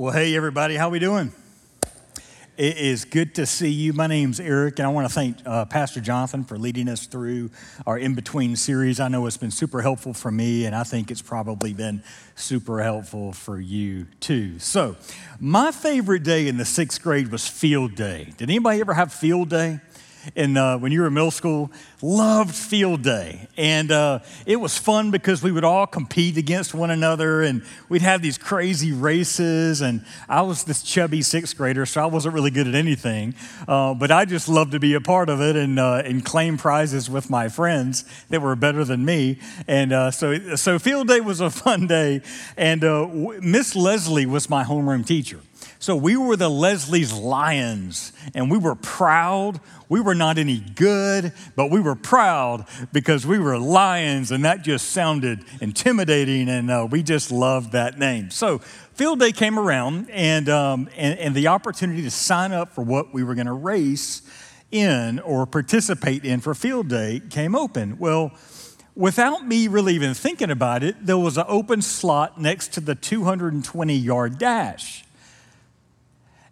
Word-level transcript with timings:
Well, 0.00 0.12
hey 0.12 0.36
everybody, 0.36 0.76
how 0.76 0.90
we 0.90 1.00
doing? 1.00 1.32
It 2.56 2.76
is 2.76 3.04
good 3.04 3.34
to 3.34 3.46
see 3.46 3.70
you. 3.70 3.92
My 3.92 4.06
name's 4.06 4.38
Eric, 4.38 4.78
and 4.78 4.86
I 4.86 4.90
want 4.90 5.08
to 5.08 5.12
thank 5.12 5.38
uh, 5.44 5.64
Pastor 5.64 6.00
Jonathan 6.00 6.44
for 6.44 6.56
leading 6.56 6.88
us 6.88 7.06
through 7.06 7.50
our 7.84 7.98
in 7.98 8.14
between 8.14 8.54
series. 8.54 9.00
I 9.00 9.08
know 9.08 9.26
it's 9.26 9.36
been 9.36 9.50
super 9.50 9.82
helpful 9.82 10.14
for 10.14 10.30
me, 10.30 10.66
and 10.66 10.76
I 10.76 10.84
think 10.84 11.10
it's 11.10 11.20
probably 11.20 11.72
been 11.72 12.04
super 12.36 12.80
helpful 12.80 13.32
for 13.32 13.58
you 13.58 14.06
too. 14.20 14.60
So, 14.60 14.94
my 15.40 15.72
favorite 15.72 16.22
day 16.22 16.46
in 16.46 16.58
the 16.58 16.64
sixth 16.64 17.02
grade 17.02 17.32
was 17.32 17.48
field 17.48 17.96
day. 17.96 18.32
Did 18.36 18.50
anybody 18.50 18.80
ever 18.80 18.94
have 18.94 19.12
field 19.12 19.48
day? 19.48 19.80
And 20.36 20.58
uh, 20.58 20.78
when 20.78 20.92
you 20.92 21.00
were 21.00 21.08
in 21.08 21.14
middle 21.14 21.30
school, 21.30 21.70
loved 22.02 22.54
field 22.54 23.02
day. 23.02 23.48
And 23.56 23.90
uh, 23.90 24.20
it 24.46 24.56
was 24.56 24.78
fun 24.78 25.10
because 25.10 25.42
we 25.42 25.52
would 25.52 25.64
all 25.64 25.86
compete 25.86 26.36
against 26.36 26.74
one 26.74 26.90
another 26.90 27.42
and 27.42 27.62
we'd 27.88 28.02
have 28.02 28.22
these 28.22 28.38
crazy 28.38 28.92
races. 28.92 29.80
And 29.80 30.04
I 30.28 30.42
was 30.42 30.64
this 30.64 30.82
chubby 30.82 31.22
sixth 31.22 31.56
grader, 31.56 31.86
so 31.86 32.02
I 32.02 32.06
wasn't 32.06 32.34
really 32.34 32.50
good 32.50 32.68
at 32.68 32.74
anything. 32.74 33.34
Uh, 33.66 33.94
but 33.94 34.10
I 34.10 34.24
just 34.24 34.48
loved 34.48 34.72
to 34.72 34.80
be 34.80 34.94
a 34.94 35.00
part 35.00 35.28
of 35.28 35.40
it 35.40 35.56
and, 35.56 35.78
uh, 35.78 36.02
and 36.04 36.24
claim 36.24 36.56
prizes 36.56 37.10
with 37.10 37.30
my 37.30 37.48
friends 37.48 38.04
that 38.30 38.40
were 38.40 38.56
better 38.56 38.84
than 38.84 39.04
me. 39.04 39.38
And 39.66 39.92
uh, 39.92 40.10
so, 40.10 40.56
so 40.56 40.78
field 40.78 41.08
day 41.08 41.20
was 41.20 41.40
a 41.40 41.50
fun 41.50 41.86
day. 41.86 42.22
And 42.56 42.84
uh, 42.84 43.08
Miss 43.40 43.74
Leslie 43.74 44.26
was 44.26 44.48
my 44.48 44.64
homeroom 44.64 45.06
teacher. 45.06 45.40
So 45.80 45.94
we 45.94 46.16
were 46.16 46.34
the 46.34 46.48
Leslie's 46.48 47.12
Lions, 47.12 48.12
and 48.34 48.50
we 48.50 48.58
were 48.58 48.74
proud. 48.74 49.60
We 49.88 50.00
were 50.00 50.14
not 50.14 50.36
any 50.36 50.58
good, 50.58 51.32
but 51.54 51.70
we 51.70 51.80
were 51.80 51.94
proud 51.94 52.66
because 52.92 53.24
we 53.24 53.38
were 53.38 53.58
lions, 53.58 54.32
and 54.32 54.44
that 54.44 54.62
just 54.62 54.90
sounded 54.90 55.44
intimidating, 55.60 56.48
and 56.48 56.68
uh, 56.68 56.88
we 56.90 57.04
just 57.04 57.30
loved 57.30 57.72
that 57.72 57.96
name. 57.96 58.30
So 58.30 58.58
field 58.58 59.20
day 59.20 59.30
came 59.30 59.56
around, 59.56 60.10
and, 60.10 60.48
um, 60.48 60.88
and, 60.96 61.16
and 61.20 61.34
the 61.34 61.46
opportunity 61.46 62.02
to 62.02 62.10
sign 62.10 62.50
up 62.50 62.74
for 62.74 62.82
what 62.82 63.14
we 63.14 63.22
were 63.22 63.36
going 63.36 63.46
to 63.46 63.52
race 63.52 64.22
in 64.72 65.20
or 65.20 65.46
participate 65.46 66.24
in 66.24 66.40
for 66.40 66.54
field 66.56 66.88
day 66.88 67.22
came 67.30 67.54
open. 67.54 68.00
Well, 68.00 68.32
without 68.96 69.46
me 69.46 69.68
really 69.68 69.94
even 69.94 70.12
thinking 70.12 70.50
about 70.50 70.82
it, 70.82 71.06
there 71.06 71.16
was 71.16 71.38
an 71.38 71.46
open 71.46 71.82
slot 71.82 72.40
next 72.40 72.72
to 72.72 72.80
the 72.80 72.96
220 72.96 73.94
yard 73.94 74.38
dash. 74.38 75.04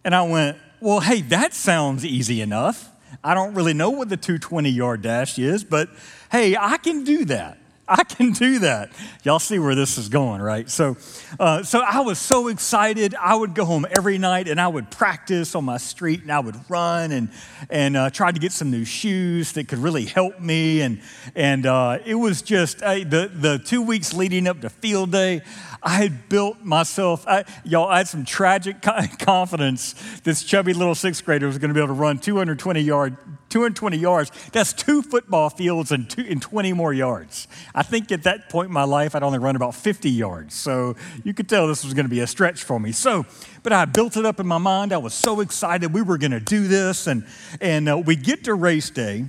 And 0.07 0.15
I 0.15 0.23
went, 0.23 0.57
well, 0.81 1.01
hey, 1.01 1.21
that 1.23 1.53
sounds 1.53 2.07
easy 2.07 2.41
enough. 2.41 2.93
I 3.25 3.35
don't 3.35 3.55
really 3.55 3.75
know 3.75 3.91
what 3.91 4.09
the 4.09 4.17
220 4.17 4.71
yard 4.71 5.03
dash 5.03 5.37
is, 5.37 5.65
but 5.65 5.89
hey, 6.31 6.57
I 6.57 6.77
can 6.77 7.03
do 7.03 7.25
that. 7.25 7.59
I 7.89 8.03
can 8.03 8.33
do 8.33 8.59
that. 8.61 8.91
Y'all 9.23 9.39
see 9.39 9.59
where 9.59 9.75
this 9.75 9.97
is 9.97 10.09
going, 10.09 10.43
right? 10.43 10.69
So, 10.69 10.97
uh, 11.39 11.63
so 11.63 11.81
I 11.81 12.01
was 12.01 12.19
so 12.19 12.49
excited. 12.49 13.15
I 13.15 13.37
would 13.37 13.55
go 13.55 13.65
home 13.65 13.87
every 13.97 14.19
night 14.19 14.49
and 14.49 14.61
I 14.61 14.67
would 14.67 14.91
practice 14.91 15.55
on 15.55 15.65
my 15.65 15.77
street 15.77 16.23
and 16.23 16.33
I 16.33 16.41
would 16.41 16.57
run 16.69 17.13
and 17.13 17.29
and 17.71 17.97
uh, 17.97 18.11
try 18.11 18.33
to 18.33 18.39
get 18.39 18.53
some 18.53 18.71
new 18.71 18.85
shoes 18.85 19.53
that 19.53 19.69
could 19.69 19.79
really 19.79 20.05
help 20.05 20.41
me. 20.41 20.81
And 20.81 21.01
and 21.35 21.67
uh, 21.67 21.99
it 22.05 22.17
was 22.17 22.43
just 22.43 22.79
the 22.79 23.31
the 23.33 23.59
two 23.65 23.83
weeks 23.83 24.13
leading 24.13 24.49
up 24.49 24.61
to 24.63 24.71
field 24.71 25.13
day. 25.13 25.43
I 25.83 25.91
had 25.91 26.29
built 26.29 26.65
myself, 26.65 27.25
I, 27.29 27.45
y'all, 27.63 27.87
I 27.87 27.99
had 27.99 28.09
some 28.09 28.25
tragic 28.25 28.83
confidence 29.21 29.95
this 30.25 30.43
chubby 30.43 30.73
little 30.73 30.95
sixth 30.95 31.25
grader 31.25 31.47
was 31.47 31.59
going 31.59 31.69
to 31.69 31.75
be 31.75 31.81
able 31.81 31.95
to 31.95 32.01
run 32.01 32.19
220 32.19 32.81
yard, 32.81 33.17
220 33.49 33.97
yards. 33.97 34.33
That's 34.53 34.73
two 34.73 35.03
football 35.03 35.51
fields 35.51 35.93
and, 35.93 36.09
two, 36.09 36.27
and 36.29 36.43
20 36.43 36.73
more 36.73 36.93
yards. 36.93 37.49
I 37.75 37.83
think 37.83 38.11
at 38.11 38.25
that 38.25 38.49
point 38.49 38.69
in 38.69 38.73
my 38.73 38.85
life, 38.85 39.15
I'd 39.15 39.23
only 39.23 39.39
run 39.39 39.57
about 39.57 39.75
50 39.75 40.11
yards. 40.11 40.55
So 40.55 40.97
you 41.25 41.33
could 41.33 41.49
tell 41.49 41.69
this 41.69 41.85
was 41.85 41.95
going 41.95 42.07
to 42.07 42.11
be 42.11 42.21
a 42.21 42.27
stretch 42.27 42.65
for 42.65 42.81
me. 42.81 42.93
So, 42.93 43.25
but 43.63 43.73
I 43.73 43.85
built 43.85 44.17
it 44.17 44.27
up 44.27 44.41
in 44.41 44.47
my 44.47 44.59
mind. 44.59 44.93
I 44.93 44.99
was 44.99 45.15
so 45.15 45.41
excited 45.41 45.93
we 45.93 46.03
were 46.03 46.19
going 46.19 46.33
to 46.33 46.41
do 46.41 46.67
this. 46.67 47.07
And, 47.07 47.27
and 47.61 47.89
uh, 47.89 47.99
we 47.99 48.17
get 48.17 48.45
to 48.45 48.55
race 48.55 48.91
day. 48.91 49.27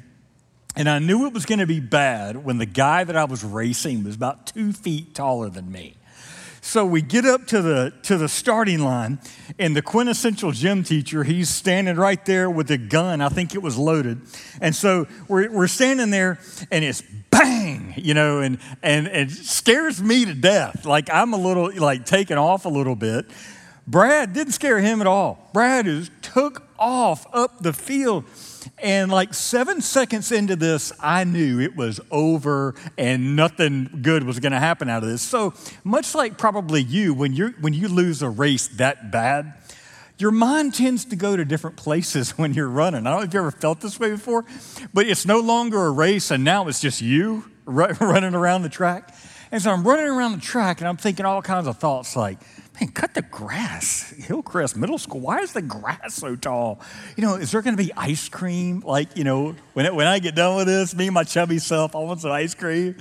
And 0.76 0.88
I 0.88 1.00
knew 1.00 1.26
it 1.26 1.33
was 1.33 1.45
going 1.45 1.60
to 1.60 1.66
be 1.66 1.80
bad 1.80 2.44
when 2.44 2.60
the 2.60 2.67
guy 2.67 3.04
that 3.04 3.16
I 3.16 3.23
was 3.23 3.44
racing 3.44 4.04
was 4.04 4.16
about 4.16 4.45
two 4.45 4.73
feet 4.73 5.16
taller 5.16 5.50
than 5.50 5.72
me. 5.72 5.98
So 6.62 6.86
we 6.86 7.02
get 7.02 7.26
up 7.26 7.48
to 7.48 7.62
the, 7.62 7.94
to 8.04 8.18
the 8.18 8.28
starting 8.28 8.80
line, 8.80 9.20
and 9.60 9.76
the 9.76 9.82
quintessential 9.82 10.52
gym 10.52 10.84
teacher, 10.84 11.23
he's 11.23 11.50
standing 11.50 11.95
right 11.95 12.23
there 12.26 12.50
with 12.50 12.70
a 12.72 12.78
gun. 12.78 13.22
I 13.22 13.30
think 13.30 13.56
it 13.56 13.62
was 13.62 13.78
loaded. 13.78 14.22
And 14.62 14.76
so 14.76 15.08
we're, 15.28 15.52
we're 15.52 15.68
standing 15.68 16.10
there, 16.10 16.40
and 16.72 16.84
it's 16.84 17.04
bang, 17.30 17.94
you 17.98 18.14
know, 18.14 18.40
and, 18.40 18.58
and, 18.84 19.08
and 19.08 19.32
it 19.32 19.36
scares 19.36 20.02
me 20.02 20.26
to 20.26 20.34
death. 20.34 20.86
Like 20.86 21.10
I'm 21.12 21.34
a 21.34 21.38
little, 21.38 21.72
like 21.76 22.06
taken 22.06 22.38
off 22.38 22.66
a 22.66 22.70
little 22.70 22.95
bit. 22.95 23.26
Brad 23.88 24.34
didn't 24.34 24.54
scare 24.54 24.80
him 24.80 25.00
at 25.00 25.08
all. 25.08 25.50
Brad 25.54 25.88
is 25.88 26.12
took 26.22 26.68
off 26.78 27.26
up 27.34 27.64
the 27.64 27.72
field. 27.72 28.26
And 28.78 29.11
like 29.11 29.33
seven 29.33 29.82
seconds 29.82 30.32
into 30.32 30.55
this, 30.55 30.92
I 31.00 31.23
knew 31.23 31.60
it 31.60 31.76
was 31.76 32.00
over 32.11 32.76
and 32.98 33.36
nothing 33.36 34.00
good 34.02 34.23
was 34.23 34.39
going 34.39 34.52
to 34.52 34.60
happen 34.60 34.89
out 34.89 35.04
of 35.04 35.10
this. 35.10 35.22
So 35.22 35.54
much 35.83 36.14
like 36.16 36.38
probably 36.38 36.82
you, 36.82 37.14
when 37.14 37.33
you 37.33 37.54
when 37.60 37.73
you 37.73 37.88
lose 37.88 38.22
a 38.22 38.30
race 38.30 38.67
that 38.77 39.11
bad, 39.11 39.54
your 40.17 40.32
mind 40.32 40.73
tends 40.73 41.06
to 41.06 41.16
go 41.16 41.36
to 41.36 41.45
different 41.45 41.76
places 41.76 42.32
when 42.38 42.54
you're 42.54 42.70
running. 42.70 43.06
I 43.06 43.11
don't 43.11 43.20
know 43.20 43.26
if 43.26 43.33
you 43.33 43.39
ever 43.39 43.52
felt 43.52 43.82
this 43.82 44.00
way 44.00 44.11
before, 44.11 44.45
but 44.94 45.06
it's 45.08 45.26
no 45.26 45.39
longer 45.39 45.86
a 45.86 45.92
race, 45.92 46.32
and 46.32 46.44
now 46.44 46.67
it's 46.67 46.82
just 46.82 47.02
you 47.02 47.45
running 47.66 48.33
around 48.33 48.64
the 48.64 48.70
track. 48.70 49.14
And 49.52 49.61
so 49.61 49.72
I'm 49.72 49.88
running 49.88 50.08
around 50.08 50.33
the 50.33 50.42
track, 50.42 50.82
and 50.82 50.88
I'm 50.88 50.98
thinking 50.98 51.26
all 51.26 51.42
kinds 51.42 51.67
of 51.67 51.77
thoughts 51.77 52.16
like 52.16 52.39
man, 52.80 52.89
cut 52.92 53.14
the 53.14 53.21
grass. 53.21 54.11
Hillcrest 54.17 54.76
Middle 54.76 54.98
School, 54.98 55.21
why 55.21 55.39
is 55.39 55.54
the 55.54 55.61
grass 55.61 56.15
so 56.15 56.36
tall? 56.36 56.82
You 57.15 57.23
know, 57.23 57.36
is 57.36 57.52
there 57.52 57.61
going 57.61 57.76
to 57.76 57.83
be 57.83 57.92
ice 57.95 58.30
cream? 58.30 58.82
Like, 58.82 59.17
you 59.17 59.23
know, 59.23 59.55
when, 59.73 59.86
it, 59.86 59.93
when 59.93 60.08
I 60.08 60.20
get 60.20 60.36
done 60.36 60.58
with 60.58 60.67
this, 60.67 60.95
me 60.95 61.08
and 61.08 61.14
my 61.14 61.23
chubby 61.23 61.60
self, 61.60 61.95
I 61.95 61.99
want 61.99 62.21
some 62.21 62.32
ice 62.32 62.54
cream. 62.54 62.95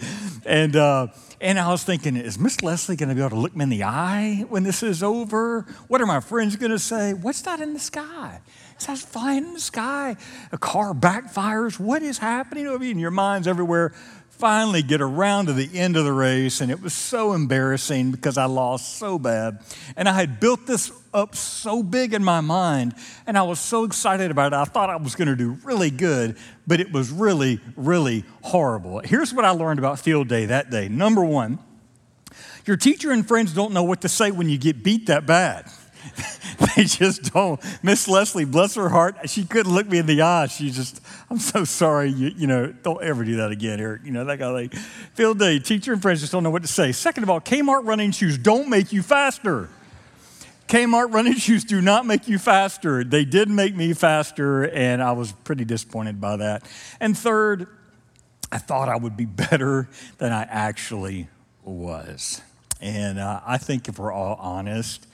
And, 0.44 0.76
uh, 0.76 1.09
and 1.41 1.59
I 1.59 1.69
was 1.70 1.84
thinking, 1.84 2.16
is 2.16 2.38
Miss 2.38 2.62
Leslie 2.62 2.97
going 2.97 3.09
to 3.09 3.14
be 3.14 3.20
able 3.20 3.31
to 3.31 3.37
look 3.37 3.54
me 3.54 3.64
in 3.64 3.69
the 3.69 3.84
eye 3.84 4.44
when 4.48 4.62
this 4.62 4.82
is 4.82 5.03
over? 5.03 5.62
What 5.88 6.00
are 6.00 6.06
my 6.06 6.20
friends 6.20 6.56
going 6.56 6.72
to 6.72 6.78
say? 6.78 7.12
What's 7.12 7.43
that 7.43 7.60
in 7.60 7.75
the 7.75 7.81
sky? 7.81 8.41
Is 8.78 8.87
that 8.87 8.98
flying 8.98 9.44
in 9.44 9.54
the 9.54 9.60
sky? 9.60 10.16
A 10.53 10.58
car 10.58 10.93
backfires? 10.93 11.78
What 11.78 12.03
is 12.03 12.19
happening? 12.19 12.69
I 12.69 12.76
mean, 12.76 12.98
your 12.98 13.10
mind's 13.10 13.48
everywhere 13.48 13.94
finally 14.38 14.82
get 14.82 15.00
around 15.00 15.47
to 15.47 15.52
the 15.52 15.78
end 15.78 15.97
of 15.97 16.04
the 16.04 16.12
race, 16.12 16.60
and 16.60 16.70
it 16.70 16.80
was 16.80 16.92
so 16.92 17.32
embarrassing 17.32 18.10
because 18.10 18.36
I 18.38 18.44
lost 18.44 18.98
so 18.98 19.19
bad. 19.19 19.60
And 19.97 20.08
I 20.08 20.12
had 20.12 20.41
built 20.41 20.66
this 20.66 20.92
up 21.14 21.34
so 21.34 21.82
big 21.82 22.12
in 22.14 22.22
my 22.22 22.41
mind, 22.41 22.94
and 23.26 23.38
I 23.38 23.42
was 23.42 23.58
so 23.58 23.84
excited 23.84 24.30
about 24.30 24.52
it. 24.52 24.56
I 24.56 24.64
thought 24.64 24.91
I 24.91 24.96
was 24.96 25.14
going 25.14 25.28
to 25.28 25.36
do 25.36 25.56
really 25.64 25.91
good, 25.91 26.36
but 26.66 26.80
it 26.80 26.92
was 26.92 27.10
really, 27.10 27.60
really 27.76 28.25
horrible. 28.42 29.00
Here's 29.00 29.32
what 29.32 29.44
I 29.44 29.50
learned 29.50 29.78
about 29.78 29.98
field 29.98 30.28
day 30.28 30.46
that 30.46 30.70
day. 30.70 30.88
Number 30.88 31.25
one, 31.25 31.58
your 32.66 32.76
teacher 32.76 33.12
and 33.12 33.26
friends 33.26 33.52
don't 33.52 33.72
know 33.72 33.84
what 33.84 34.02
to 34.02 34.08
say 34.08 34.30
when 34.30 34.48
you 34.48 34.58
get 34.58 34.82
beat 34.82 35.06
that 35.06 35.25
bad. 35.26 35.70
they 36.77 36.84
just 36.84 37.33
don't. 37.33 37.61
Miss 37.83 38.09
Leslie, 38.09 38.44
bless 38.44 38.75
her 38.75 38.89
heart, 38.89 39.28
she 39.28 39.44
couldn't 39.44 39.72
look 39.72 39.89
me 39.89 39.99
in 39.99 40.06
the 40.06 40.22
eye. 40.22 40.47
She 40.47 40.71
just, 40.71 41.00
I'm 41.31 41.39
so 41.39 41.65
sorry. 41.65 42.11
You, 42.11 42.33
you 42.37 42.47
know, 42.47 42.72
don't 42.72 43.03
ever 43.03 43.25
do 43.25 43.37
that 43.37 43.50
again, 43.50 43.81
Eric. 43.81 44.03
You 44.05 44.12
know, 44.12 44.25
that 44.25 44.41
of 44.41 44.56
thing. 44.56 44.81
Field 45.15 45.39
day, 45.39 45.59
teacher 45.59 45.93
and 45.93 46.03
friends 46.03 46.21
just 46.21 46.33
don't 46.33 46.43
know 46.43 46.50
what 46.50 46.62
to 46.62 46.69
say. 46.69 46.93
Second 46.93 47.25
of 47.25 47.31
all, 47.31 47.41
Kmart 47.41 47.87
running 47.87 48.11
shoes 48.11 48.39
don't 48.39 48.69
make 48.69 48.93
you 48.93 49.03
faster. 49.03 49.69
Kmart 50.69 51.12
running 51.12 51.34
shoes 51.37 51.65
do 51.65 51.81
not 51.81 52.06
make 52.06 52.28
you 52.28 52.38
faster. 52.38 53.05
They 53.05 53.25
did 53.25 53.49
make 53.49 53.75
me 53.75 53.93
faster, 53.93 54.65
and 54.65 55.03
I 55.03 55.12
was 55.12 55.33
pretty 55.33 55.65
disappointed 55.65 56.21
by 56.21 56.37
that. 56.37 56.69
And 57.00 57.17
third, 57.17 57.69
I 58.50 58.59
thought 58.59 58.88
I 58.88 58.97
would 58.97 59.17
be 59.17 59.25
better 59.50 59.88
than 60.19 60.33
I 60.33 60.43
actually 60.43 61.28
was. 61.65 62.41
And 62.81 63.19
uh, 63.19 63.41
I 63.47 63.59
think 63.59 63.88
if 63.88 63.99
we're 63.99 64.12
all 64.12 64.37
honest, 64.37 65.06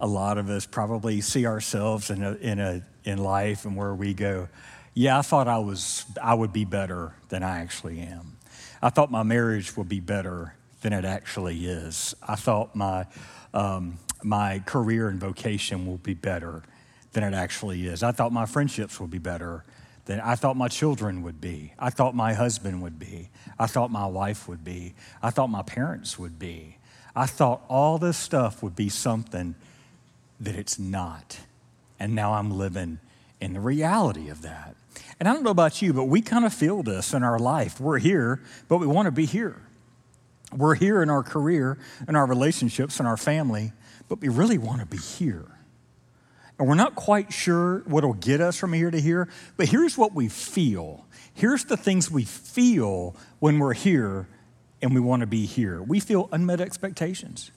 a 0.00 0.06
lot 0.06 0.38
of 0.38 0.50
us 0.50 0.66
probably 0.66 1.20
see 1.20 1.46
ourselves 1.46 2.10
in, 2.10 2.22
a, 2.22 2.32
in, 2.34 2.58
a, 2.58 2.82
in 3.04 3.18
life 3.18 3.64
and 3.64 3.76
where 3.76 3.94
we 3.94 4.14
go, 4.14 4.48
yeah, 4.94 5.18
I 5.18 5.22
thought 5.22 5.48
I, 5.48 5.58
was, 5.58 6.04
I 6.22 6.34
would 6.34 6.52
be 6.52 6.64
better 6.64 7.14
than 7.28 7.42
I 7.42 7.60
actually 7.60 8.00
am. 8.00 8.36
I 8.82 8.90
thought 8.90 9.10
my 9.10 9.22
marriage 9.22 9.76
would 9.76 9.88
be 9.88 10.00
better 10.00 10.54
than 10.82 10.92
it 10.92 11.04
actually 11.04 11.66
is. 11.66 12.14
I 12.22 12.34
thought 12.36 12.76
my, 12.76 13.06
um, 13.52 13.98
my 14.22 14.60
career 14.66 15.08
and 15.08 15.18
vocation 15.18 15.86
will 15.86 15.98
be 15.98 16.14
better 16.14 16.62
than 17.12 17.24
it 17.24 17.34
actually 17.34 17.86
is. 17.86 18.02
I 18.02 18.12
thought 18.12 18.32
my 18.32 18.46
friendships 18.46 19.00
would 19.00 19.10
be 19.10 19.18
better 19.18 19.64
than 20.04 20.20
I 20.20 20.34
thought 20.34 20.56
my 20.56 20.68
children 20.68 21.22
would 21.22 21.40
be. 21.40 21.72
I 21.78 21.90
thought 21.90 22.14
my 22.14 22.34
husband 22.34 22.82
would 22.82 22.98
be. 22.98 23.30
I 23.58 23.66
thought 23.66 23.90
my 23.90 24.06
wife 24.06 24.46
would 24.48 24.62
be. 24.64 24.94
I 25.22 25.30
thought 25.30 25.48
my 25.48 25.62
parents 25.62 26.18
would 26.18 26.38
be. 26.38 26.76
I 27.16 27.26
thought 27.26 27.62
all 27.68 27.98
this 27.98 28.18
stuff 28.18 28.62
would 28.62 28.76
be 28.76 28.88
something 28.88 29.54
that 30.44 30.56
it's 30.56 30.78
not. 30.78 31.40
And 31.98 32.14
now 32.14 32.34
I'm 32.34 32.50
living 32.50 32.98
in 33.40 33.52
the 33.52 33.60
reality 33.60 34.28
of 34.28 34.42
that. 34.42 34.76
And 35.18 35.28
I 35.28 35.32
don't 35.32 35.42
know 35.42 35.50
about 35.50 35.82
you, 35.82 35.92
but 35.92 36.04
we 36.04 36.20
kind 36.20 36.44
of 36.44 36.52
feel 36.52 36.82
this 36.82 37.12
in 37.12 37.22
our 37.22 37.38
life. 37.38 37.80
We're 37.80 37.98
here, 37.98 38.42
but 38.68 38.78
we 38.78 38.86
want 38.86 39.06
to 39.06 39.12
be 39.12 39.26
here. 39.26 39.60
We're 40.52 40.74
here 40.74 41.02
in 41.02 41.10
our 41.10 41.22
career, 41.22 41.78
in 42.08 42.16
our 42.16 42.26
relationships, 42.26 43.00
in 43.00 43.06
our 43.06 43.16
family, 43.16 43.72
but 44.08 44.20
we 44.20 44.28
really 44.28 44.58
want 44.58 44.80
to 44.80 44.86
be 44.86 44.98
here. 44.98 45.46
And 46.58 46.68
we're 46.68 46.74
not 46.76 46.94
quite 46.94 47.32
sure 47.32 47.80
what'll 47.86 48.14
get 48.14 48.40
us 48.40 48.56
from 48.56 48.72
here 48.72 48.90
to 48.90 49.00
here, 49.00 49.28
but 49.56 49.68
here's 49.68 49.98
what 49.98 50.14
we 50.14 50.28
feel. 50.28 51.04
Here's 51.32 51.64
the 51.64 51.76
things 51.76 52.10
we 52.10 52.24
feel 52.24 53.16
when 53.40 53.58
we're 53.58 53.74
here 53.74 54.28
and 54.80 54.94
we 54.94 55.00
want 55.00 55.20
to 55.20 55.26
be 55.26 55.46
here. 55.46 55.82
We 55.82 55.98
feel 55.98 56.28
unmet 56.30 56.60
expectations. 56.60 57.50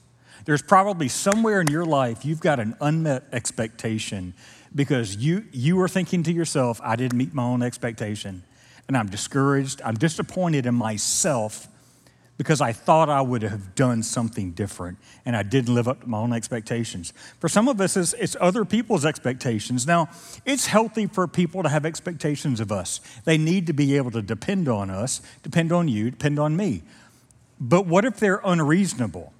There's 0.45 0.61
probably 0.61 1.07
somewhere 1.07 1.61
in 1.61 1.67
your 1.67 1.85
life 1.85 2.25
you've 2.25 2.39
got 2.39 2.59
an 2.59 2.75
unmet 2.81 3.23
expectation 3.31 4.33
because 4.73 5.15
you, 5.15 5.45
you 5.51 5.79
are 5.81 5.87
thinking 5.87 6.23
to 6.23 6.31
yourself, 6.31 6.79
I 6.83 6.95
didn't 6.95 7.17
meet 7.17 7.33
my 7.33 7.43
own 7.43 7.63
expectation, 7.63 8.43
and 8.87 8.95
I'm 8.95 9.09
discouraged, 9.09 9.81
I'm 9.83 9.95
disappointed 9.95 10.65
in 10.65 10.75
myself 10.75 11.67
because 12.37 12.61
I 12.61 12.71
thought 12.71 13.09
I 13.09 13.21
would 13.21 13.41
have 13.41 13.73
done 13.73 14.03
something 14.03 14.51
different 14.51 14.99
and 15.25 15.35
I 15.35 15.41
didn't 15.41 15.73
live 15.73 15.87
up 15.87 16.01
to 16.01 16.07
my 16.07 16.19
own 16.19 16.33
expectations. 16.33 17.11
For 17.39 17.49
some 17.49 17.67
of 17.67 17.81
us, 17.81 17.97
it's, 17.97 18.13
it's, 18.13 18.35
other 18.39 18.63
people's 18.63 19.05
expectations. 19.05 19.87
Now, 19.87 20.09
it's 20.45 20.67
healthy 20.67 21.07
for 21.07 21.27
people 21.27 21.63
to 21.63 21.69
have 21.69 21.85
expectations 21.85 22.59
of 22.59 22.71
us. 22.71 23.01
They 23.25 23.37
need 23.37 23.65
to 23.67 23.73
be 23.73 23.97
able 23.97 24.11
to 24.11 24.21
depend 24.21 24.67
on 24.67 24.91
us, 24.91 25.21
depend 25.41 25.71
on 25.71 25.87
you, 25.87 26.11
depend 26.11 26.37
on 26.37 26.55
me. 26.55 26.83
But 27.59 27.87
what 27.87 28.05
if 28.05 28.19
they're 28.19 28.41
unreasonable? 28.45 29.33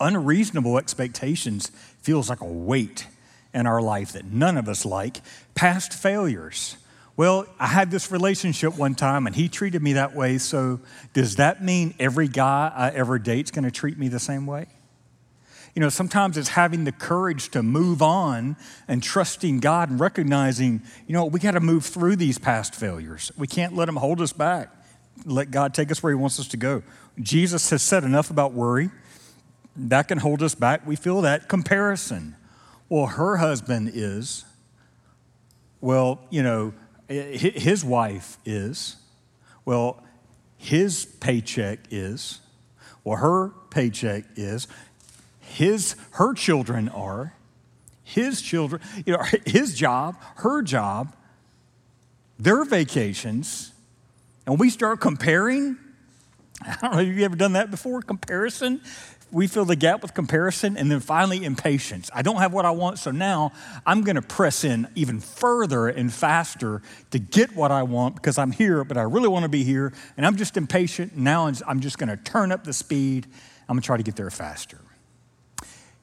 Unreasonable 0.00 0.78
expectations 0.78 1.70
feels 2.02 2.28
like 2.28 2.40
a 2.40 2.46
weight 2.46 3.06
in 3.52 3.66
our 3.66 3.82
life 3.82 4.12
that 4.12 4.26
none 4.26 4.56
of 4.56 4.68
us 4.68 4.84
like. 4.84 5.20
Past 5.54 5.92
failures 5.92 6.76
well, 7.18 7.48
I 7.58 7.66
had 7.66 7.90
this 7.90 8.12
relationship 8.12 8.78
one 8.78 8.94
time 8.94 9.26
and 9.26 9.34
he 9.34 9.48
treated 9.48 9.82
me 9.82 9.94
that 9.94 10.14
way, 10.14 10.38
so 10.38 10.78
does 11.14 11.34
that 11.34 11.64
mean 11.64 11.92
every 11.98 12.28
guy 12.28 12.72
I 12.72 12.90
ever 12.90 13.18
date's 13.18 13.50
gonna 13.50 13.72
treat 13.72 13.98
me 13.98 14.06
the 14.06 14.20
same 14.20 14.46
way? 14.46 14.66
You 15.74 15.80
know, 15.80 15.88
sometimes 15.88 16.38
it's 16.38 16.50
having 16.50 16.84
the 16.84 16.92
courage 16.92 17.48
to 17.50 17.62
move 17.64 18.02
on 18.02 18.56
and 18.86 19.02
trusting 19.02 19.58
God 19.58 19.90
and 19.90 19.98
recognizing, 19.98 20.80
you 21.08 21.12
know, 21.12 21.24
we 21.24 21.40
got 21.40 21.52
to 21.52 21.60
move 21.60 21.84
through 21.84 22.16
these 22.16 22.38
past 22.38 22.74
failures. 22.74 23.30
We 23.36 23.46
can't 23.46 23.74
let 23.76 23.86
them 23.86 23.96
hold 23.96 24.20
us 24.20 24.32
back. 24.32 24.70
Let 25.24 25.50
God 25.50 25.74
take 25.74 25.92
us 25.92 26.02
where 26.02 26.10
He 26.10 26.16
wants 26.16 26.40
us 26.40 26.48
to 26.48 26.56
go. 26.56 26.82
Jesus 27.20 27.70
has 27.70 27.82
said 27.82 28.02
enough 28.02 28.30
about 28.30 28.54
worry. 28.54 28.90
That 29.78 30.08
can 30.08 30.18
hold 30.18 30.42
us 30.42 30.54
back. 30.54 30.86
We 30.86 30.96
feel 30.96 31.20
that. 31.22 31.48
Comparison. 31.48 32.34
Well, 32.88 33.06
her 33.06 33.36
husband 33.36 33.92
is. 33.94 34.44
Well, 35.80 36.20
you 36.30 36.42
know, 36.42 36.74
his 37.08 37.84
wife 37.84 38.38
is. 38.44 38.96
Well, 39.64 40.02
his 40.56 41.04
paycheck 41.04 41.78
is. 41.90 42.40
Well, 43.04 43.18
her 43.18 43.50
paycheck 43.70 44.24
is. 44.34 44.66
His, 45.40 45.94
her 46.12 46.34
children 46.34 46.88
are. 46.88 47.34
His 48.02 48.42
children, 48.42 48.80
you 49.06 49.12
know, 49.12 49.22
his 49.46 49.74
job, 49.74 50.16
her 50.36 50.62
job, 50.62 51.14
their 52.38 52.64
vacations. 52.64 53.72
And 54.46 54.58
we 54.58 54.70
start 54.70 55.00
comparing. 55.00 55.76
I 56.66 56.76
don't 56.80 56.92
know, 56.92 57.00
if 57.00 57.08
you've 57.08 57.18
ever 57.20 57.36
done 57.36 57.52
that 57.52 57.70
before? 57.70 58.02
Comparison 58.02 58.80
we 59.30 59.46
fill 59.46 59.64
the 59.64 59.76
gap 59.76 60.02
with 60.02 60.14
comparison 60.14 60.76
and 60.76 60.90
then 60.90 61.00
finally 61.00 61.44
impatience. 61.44 62.10
I 62.14 62.22
don't 62.22 62.36
have 62.36 62.52
what 62.52 62.64
I 62.64 62.70
want, 62.70 62.98
so 62.98 63.10
now 63.10 63.52
I'm 63.84 64.02
going 64.02 64.16
to 64.16 64.22
press 64.22 64.64
in 64.64 64.88
even 64.94 65.20
further 65.20 65.88
and 65.88 66.12
faster 66.12 66.82
to 67.10 67.18
get 67.18 67.54
what 67.54 67.70
I 67.70 67.82
want 67.82 68.14
because 68.14 68.38
I'm 68.38 68.52
here, 68.52 68.84
but 68.84 68.96
I 68.96 69.02
really 69.02 69.28
want 69.28 69.42
to 69.42 69.48
be 69.48 69.64
here, 69.64 69.92
and 70.16 70.24
I'm 70.24 70.36
just 70.36 70.56
impatient. 70.56 71.16
Now 71.16 71.50
I'm 71.66 71.80
just 71.80 71.98
going 71.98 72.08
to 72.08 72.16
turn 72.16 72.52
up 72.52 72.64
the 72.64 72.72
speed. 72.72 73.26
I'm 73.68 73.76
going 73.76 73.82
to 73.82 73.86
try 73.86 73.96
to 73.96 74.02
get 74.02 74.16
there 74.16 74.30
faster. 74.30 74.78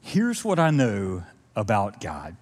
Here's 0.01 0.45
what 0.45 0.59
I 0.59 0.69
know 0.69 1.23
about 1.55 1.99
God, 1.99 2.35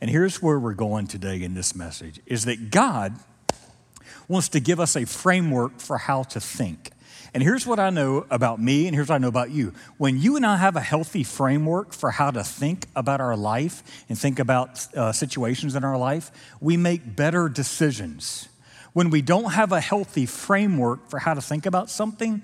and 0.00 0.10
here's 0.10 0.42
where 0.42 0.58
we're 0.58 0.74
going 0.74 1.06
today 1.06 1.42
in 1.42 1.54
this 1.54 1.74
message 1.74 2.20
is 2.26 2.44
that 2.44 2.70
God 2.70 3.14
wants 4.28 4.50
to 4.50 4.60
give 4.60 4.80
us 4.80 4.96
a 4.96 5.06
framework 5.06 5.80
for 5.80 5.96
how 5.98 6.24
to 6.24 6.40
think. 6.40 6.90
And 7.36 7.42
here's 7.42 7.66
what 7.66 7.78
I 7.78 7.90
know 7.90 8.24
about 8.30 8.62
me, 8.62 8.86
and 8.86 8.94
here's 8.94 9.10
what 9.10 9.16
I 9.16 9.18
know 9.18 9.28
about 9.28 9.50
you. 9.50 9.74
When 9.98 10.18
you 10.18 10.36
and 10.36 10.46
I 10.46 10.56
have 10.56 10.74
a 10.74 10.80
healthy 10.80 11.22
framework 11.22 11.92
for 11.92 12.10
how 12.10 12.30
to 12.30 12.42
think 12.42 12.86
about 12.96 13.20
our 13.20 13.36
life 13.36 13.82
and 14.08 14.18
think 14.18 14.38
about 14.38 14.86
uh, 14.96 15.12
situations 15.12 15.76
in 15.76 15.84
our 15.84 15.98
life, 15.98 16.30
we 16.62 16.78
make 16.78 17.14
better 17.14 17.50
decisions. 17.50 18.48
When 18.94 19.10
we 19.10 19.20
don't 19.20 19.52
have 19.52 19.70
a 19.70 19.82
healthy 19.82 20.24
framework 20.24 21.10
for 21.10 21.18
how 21.18 21.34
to 21.34 21.42
think 21.42 21.66
about 21.66 21.90
something, 21.90 22.40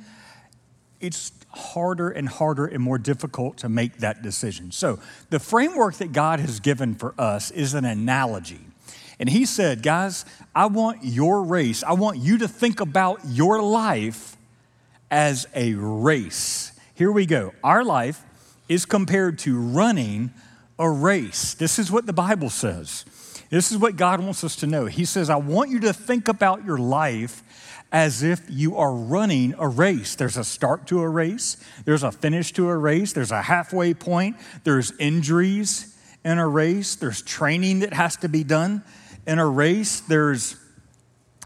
it's 1.01 1.33
harder 1.53 2.11
and 2.11 2.29
harder 2.29 2.67
and 2.67 2.83
more 2.83 2.99
difficult 2.99 3.57
to 3.61 3.71
make 3.71 3.97
that 4.01 4.21
decision. 4.21 4.73
So, 4.73 4.99
the 5.31 5.41
framework 5.41 5.95
that 5.95 6.13
God 6.13 6.39
has 6.39 6.61
given 6.61 6.97
for 6.97 7.15
us 7.17 7.51
is 7.51 7.73
an 7.73 7.87
analogy. 7.87 8.61
And 9.19 9.31
He 9.31 9.47
said, 9.47 9.83
guys, 9.83 10.27
I 10.55 10.67
want 10.67 11.03
your 11.03 11.45
race, 11.45 11.83
I 11.83 11.95
want 11.95 12.19
you 12.19 12.37
to 12.37 12.47
think 12.47 12.81
about 12.81 13.21
your 13.25 13.63
life 13.63 14.37
as 15.13 15.47
a 15.55 15.75
race. 15.75 16.73
Here 16.95 17.13
we 17.13 17.27
go. 17.27 17.53
Our 17.63 17.85
life 17.85 18.25
is 18.67 18.87
compared 18.87 19.39
to 19.41 19.61
running 19.61 20.33
a 20.79 20.89
race. 20.89 21.53
This 21.53 21.79
is 21.79 21.93
what 21.93 22.07
the 22.07 22.15
Bible 22.15 22.49
says. 22.49 23.05
This 23.51 23.71
is 23.71 23.77
what 23.77 23.97
God 23.97 24.21
wants 24.21 24.43
us 24.43 24.57
to 24.57 24.67
know. 24.67 24.87
He 24.87 25.05
says, 25.05 25.29
I 25.29 25.37
want 25.37 25.71
you 25.71 25.81
to 25.81 25.93
think 25.93 26.29
about 26.29 26.65
your 26.65 26.79
life 26.79 27.43
as 27.93 28.23
if 28.23 28.41
you 28.49 28.79
are 28.79 28.95
running 28.95 29.55
a 29.59 29.69
race. 29.69 30.15
There's 30.15 30.39
a 30.39 30.45
start 30.45 30.87
to 30.87 31.03
a 31.03 31.09
race, 31.09 31.59
there's 31.85 32.03
a 32.03 32.11
finish 32.11 32.53
to 32.55 32.71
a 32.71 32.77
race, 32.77 33.13
there's 33.13 33.31
a 33.31 33.43
halfway 33.43 33.93
point, 33.93 34.37
there's 34.65 34.93
injuries 34.99 35.95
in 36.25 36.39
a 36.39 36.49
race, 36.49 36.97
there's 36.97 37.21
training 37.21 37.81
that 37.81 37.93
has 37.93 38.17
to 38.17 38.31
be 38.31 38.45
done 38.45 38.83
in 39.27 39.39
a 39.39 39.47
race, 39.47 40.01
there's 40.01 40.57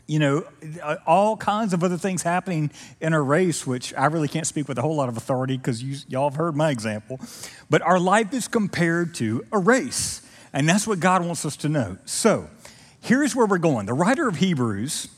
you 0.06 0.19
know, 0.19 0.44
uh, 0.82 0.97
all 1.06 1.37
kinds 1.37 1.73
of 1.73 1.82
other 1.82 1.97
things 1.97 2.23
happening 2.23 2.70
in 3.00 3.12
a 3.12 3.20
race, 3.20 3.67
which 3.67 3.93
I 3.94 4.06
really 4.06 4.29
can't 4.29 4.47
speak 4.47 4.69
with 4.69 4.79
a 4.79 4.82
whole 4.82 4.97
lot 4.97 5.08
of 5.08 5.17
authority 5.17 5.56
because 5.56 5.82
y'all 6.08 6.31
have 6.31 6.37
heard 6.37 6.56
my 6.56 6.70
example. 6.70 7.20
But 7.69 7.82
our 7.82 7.99
life 7.99 8.32
is 8.32 8.47
compared 8.47 9.14
to 9.17 9.44
a 9.53 9.58
race, 9.58 10.23
and 10.53 10.69
that's 10.69 10.87
what 10.87 11.00
God 11.00 11.25
wants 11.25 11.44
us 11.44 11.56
to 11.58 11.69
know. 11.69 11.99
So 12.05 12.49
here's 13.00 13.35
where 13.35 13.47
we're 13.47 13.58
going. 13.58 13.87
The 13.87 13.94
writer 13.94 14.29
of 14.29 14.37
Hebrews 14.37 15.08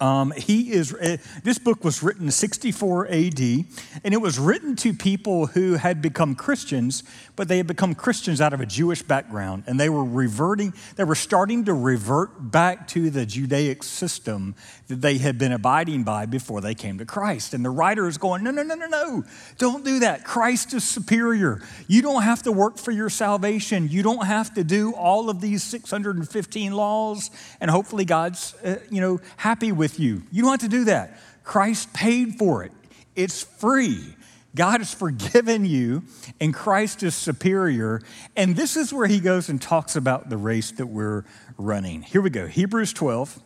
um, 0.00 0.32
he 0.36 0.72
is, 0.72 0.92
uh, 0.92 1.18
this 1.44 1.58
book 1.58 1.84
was 1.84 2.02
written 2.02 2.28
64 2.28 3.06
AD, 3.06 3.40
and 3.40 4.12
it 4.12 4.20
was 4.20 4.40
written 4.40 4.74
to 4.76 4.92
people 4.92 5.46
who 5.46 5.74
had 5.74 6.02
become 6.02 6.34
Christians, 6.34 7.04
but 7.36 7.46
they 7.46 7.58
had 7.58 7.68
become 7.68 7.94
Christians 7.94 8.40
out 8.40 8.52
of 8.52 8.60
a 8.60 8.66
Jewish 8.66 9.02
background, 9.02 9.64
and 9.68 9.78
they 9.78 9.88
were 9.88 10.04
reverting, 10.04 10.74
they 10.96 11.04
were 11.04 11.14
starting 11.14 11.64
to 11.66 11.74
revert 11.74 12.50
back 12.50 12.88
to 12.88 13.08
the 13.08 13.24
Judaic 13.24 13.84
system 13.84 14.56
that 14.88 15.00
they 15.00 15.18
had 15.18 15.38
been 15.38 15.52
abiding 15.52 16.02
by 16.02 16.26
before 16.26 16.60
they 16.60 16.74
came 16.74 16.98
to 16.98 17.06
Christ. 17.06 17.54
And 17.54 17.64
the 17.64 17.70
writer 17.70 18.08
is 18.08 18.18
going, 18.18 18.42
No, 18.42 18.50
no, 18.50 18.64
no, 18.64 18.74
no, 18.74 18.86
no, 18.86 19.24
don't 19.58 19.84
do 19.84 20.00
that. 20.00 20.24
Christ 20.24 20.74
is 20.74 20.82
superior. 20.82 21.62
You 21.86 22.02
don't 22.02 22.22
have 22.22 22.42
to 22.42 22.52
work 22.52 22.78
for 22.78 22.90
your 22.90 23.08
salvation, 23.10 23.88
you 23.88 24.02
don't 24.02 24.26
have 24.26 24.54
to 24.54 24.64
do 24.64 24.92
all 24.92 25.30
of 25.30 25.40
these 25.40 25.62
615 25.62 26.72
laws, 26.72 27.30
and 27.60 27.70
hopefully 27.70 28.04
God's, 28.04 28.54
uh, 28.64 28.80
you 28.90 29.00
know, 29.00 29.20
happy 29.36 29.70
with 29.70 29.83
with 29.84 30.00
you. 30.00 30.22
You 30.32 30.40
don't 30.40 30.52
have 30.52 30.60
to 30.60 30.68
do 30.68 30.84
that. 30.84 31.20
Christ 31.42 31.92
paid 31.92 32.36
for 32.38 32.64
it, 32.64 32.72
it's 33.14 33.42
free. 33.42 34.16
God 34.54 34.80
has 34.80 34.94
forgiven 34.94 35.66
you, 35.66 36.04
and 36.40 36.54
Christ 36.54 37.02
is 37.02 37.14
superior. 37.14 38.00
And 38.34 38.56
this 38.56 38.76
is 38.76 38.94
where 38.94 39.08
he 39.08 39.18
goes 39.18 39.48
and 39.48 39.60
talks 39.60 39.96
about 39.96 40.30
the 40.30 40.36
race 40.36 40.70
that 40.70 40.86
we're 40.86 41.24
running. 41.58 42.02
Here 42.02 42.22
we 42.22 42.30
go 42.30 42.46
Hebrews 42.46 42.94
12. 42.94 43.40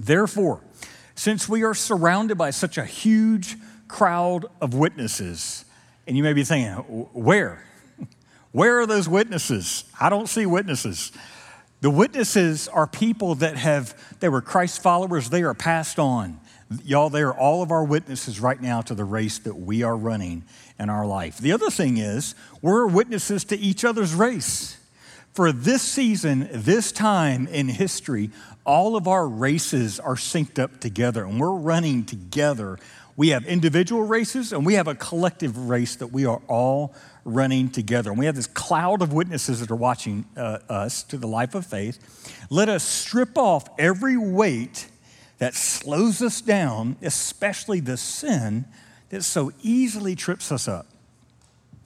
Therefore, 0.00 0.64
since 1.14 1.48
we 1.48 1.62
are 1.62 1.74
surrounded 1.74 2.38
by 2.38 2.50
such 2.50 2.76
a 2.76 2.84
huge 2.84 3.56
crowd 3.86 4.46
of 4.60 4.74
witnesses, 4.74 5.64
and 6.08 6.16
you 6.16 6.24
may 6.24 6.32
be 6.32 6.42
thinking, 6.42 6.72
where? 7.12 7.62
Where 8.52 8.80
are 8.80 8.86
those 8.86 9.08
witnesses? 9.08 9.84
I 10.00 10.08
don't 10.08 10.28
see 10.28 10.44
witnesses. 10.44 11.12
The 11.82 11.90
witnesses 11.90 12.68
are 12.68 12.86
people 12.86 13.34
that 13.36 13.56
have, 13.56 14.00
they 14.20 14.28
were 14.28 14.40
Christ 14.40 14.80
followers, 14.80 15.30
they 15.30 15.42
are 15.42 15.52
passed 15.52 15.98
on. 15.98 16.38
Y'all, 16.84 17.10
they 17.10 17.22
are 17.22 17.36
all 17.36 17.60
of 17.60 17.72
our 17.72 17.82
witnesses 17.82 18.38
right 18.38 18.62
now 18.62 18.82
to 18.82 18.94
the 18.94 19.04
race 19.04 19.40
that 19.40 19.56
we 19.56 19.82
are 19.82 19.96
running 19.96 20.44
in 20.78 20.88
our 20.88 21.04
life. 21.04 21.38
The 21.38 21.50
other 21.50 21.70
thing 21.70 21.96
is, 21.96 22.36
we're 22.62 22.86
witnesses 22.86 23.42
to 23.46 23.58
each 23.58 23.84
other's 23.84 24.14
race. 24.14 24.78
For 25.32 25.50
this 25.50 25.82
season, 25.82 26.48
this 26.52 26.92
time 26.92 27.48
in 27.48 27.68
history, 27.68 28.30
all 28.64 28.94
of 28.94 29.08
our 29.08 29.26
races 29.26 29.98
are 29.98 30.14
synced 30.14 30.60
up 30.60 30.78
together 30.78 31.24
and 31.24 31.40
we're 31.40 31.50
running 31.50 32.04
together. 32.04 32.78
We 33.16 33.28
have 33.28 33.44
individual 33.44 34.02
races 34.02 34.52
and 34.52 34.64
we 34.64 34.74
have 34.74 34.88
a 34.88 34.94
collective 34.94 35.68
race 35.68 35.96
that 35.96 36.08
we 36.08 36.24
are 36.24 36.40
all 36.48 36.94
running 37.24 37.70
together. 37.70 38.10
And 38.10 38.18
we 38.18 38.26
have 38.26 38.34
this 38.34 38.46
cloud 38.46 39.02
of 39.02 39.12
witnesses 39.12 39.60
that 39.60 39.70
are 39.70 39.76
watching 39.76 40.24
uh, 40.36 40.58
us 40.68 41.02
to 41.04 41.18
the 41.18 41.26
life 41.26 41.54
of 41.54 41.66
faith. 41.66 41.98
Let 42.50 42.68
us 42.68 42.82
strip 42.82 43.36
off 43.36 43.68
every 43.78 44.16
weight 44.16 44.88
that 45.38 45.54
slows 45.54 46.22
us 46.22 46.40
down, 46.40 46.96
especially 47.02 47.80
the 47.80 47.96
sin 47.96 48.64
that 49.10 49.22
so 49.22 49.52
easily 49.62 50.14
trips 50.16 50.50
us 50.50 50.66
up. 50.66 50.86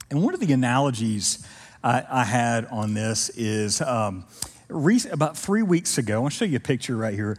And 0.09 0.23
one 0.23 0.33
of 0.33 0.39
the 0.39 0.53
analogies 0.53 1.45
I, 1.83 2.03
I 2.09 2.23
had 2.23 2.65
on 2.67 2.93
this 2.93 3.29
is 3.29 3.81
um, 3.81 4.25
about 4.69 5.37
three 5.37 5.63
weeks 5.63 5.97
ago, 5.97 6.23
I'll 6.23 6.29
show 6.29 6.45
you 6.45 6.57
a 6.57 6.61
picture 6.61 6.95
right 6.95 7.13
here. 7.13 7.37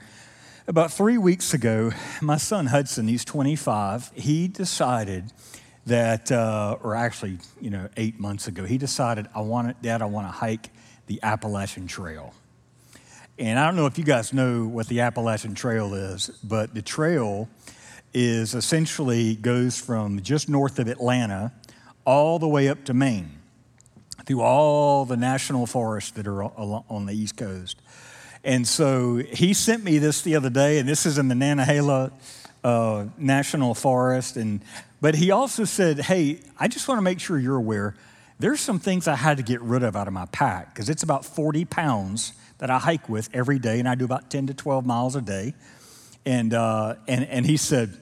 About 0.69 0.93
three 0.93 1.17
weeks 1.17 1.55
ago, 1.55 1.93
my 2.21 2.37
son 2.37 2.67
Hudson, 2.67 3.09
he's 3.09 3.25
25, 3.25 4.11
he 4.15 4.49
decided 4.49 5.33
that, 5.87 6.31
uh, 6.31 6.77
or 6.83 6.95
actually, 6.95 7.39
you 7.59 7.71
know, 7.71 7.89
eight 7.97 8.21
months 8.21 8.49
ago, 8.49 8.67
he 8.67 8.77
decided, 8.77 9.29
I 9.35 9.41
want 9.41 9.71
it, 9.71 9.81
Dad, 9.81 10.03
I 10.03 10.05
want 10.05 10.29
to 10.29 10.31
hike 10.31 10.69
the 11.07 11.21
Appalachian 11.23 11.87
Trail. 11.87 12.35
And 13.39 13.59
I 13.59 13.65
don't 13.65 13.77
know 13.77 13.87
if 13.87 13.97
you 13.97 14.05
guys 14.05 14.35
know 14.35 14.67
what 14.67 14.89
the 14.89 15.01
Appalachian 15.01 15.55
Trail 15.55 15.95
is, 15.95 16.29
but 16.45 16.75
the 16.75 16.83
trail 16.83 17.49
is 18.13 18.55
essentially 18.55 19.37
goes 19.37 19.81
from 19.81 20.21
just 20.21 20.51
north 20.51 20.79
of 20.79 20.87
Atlanta 20.87 21.51
all 22.05 22.39
the 22.39 22.49
way 22.49 22.69
up 22.69 22.85
to 22.85 22.93
Maine 22.93 23.31
through 24.27 24.43
all 24.43 25.07
the 25.07 25.17
national 25.17 25.65
forests 25.65 26.11
that 26.11 26.27
are 26.27 26.45
on 26.45 27.07
the 27.07 27.15
East 27.15 27.39
Coast. 27.39 27.81
And 28.45 28.67
so 28.67 29.17
he 29.17 29.55
sent 29.55 29.85
me 29.85 29.99
this 29.99 30.23
the 30.23 30.37
other 30.37 30.51
day, 30.51 30.79
and 30.79 30.89
this 30.89 31.07
is 31.07 31.19
in 31.19 31.29
the 31.29 31.35
Nantahala 31.35 32.13
uh, 32.65 33.07
National 33.19 33.75
Forest. 33.75 34.37
And, 34.37 34.61
but 35.01 35.15
he 35.15 35.31
also 35.31 35.65
said, 35.65 36.01
Hey, 36.01 36.41
I 36.59 36.69
just 36.69 36.89
want 36.89 36.99
to 36.99 37.03
make 37.03 37.21
sure 37.21 37.39
you're 37.39 37.57
aware 37.57 37.95
there's 38.39 38.61
some 38.61 38.79
things 38.79 39.09
I 39.09 39.17
had 39.17 39.39
to 39.39 39.43
get 39.43 39.61
rid 39.63 39.83
of 39.83 39.97
out 39.97 40.07
of 40.07 40.13
my 40.13 40.27
pack 40.27 40.73
because 40.73 40.89
it's 40.89 41.03
about 41.03 41.25
40 41.25 41.65
pounds 41.65 42.33
that 42.59 42.71
I 42.71 42.79
hike 42.79 43.09
with 43.09 43.29
every 43.33 43.59
day, 43.59 43.79
and 43.79 43.89
I 43.89 43.95
do 43.95 44.05
about 44.05 44.31
10 44.31 44.49
to 44.49 44.55
12 44.55 44.87
miles 44.87 45.17
a 45.17 45.21
day. 45.21 45.55
And, 46.25 46.55
uh, 46.55 46.97
and, 47.07 47.25
and 47.27 47.47
he 47.47 47.57
said, 47.57 47.97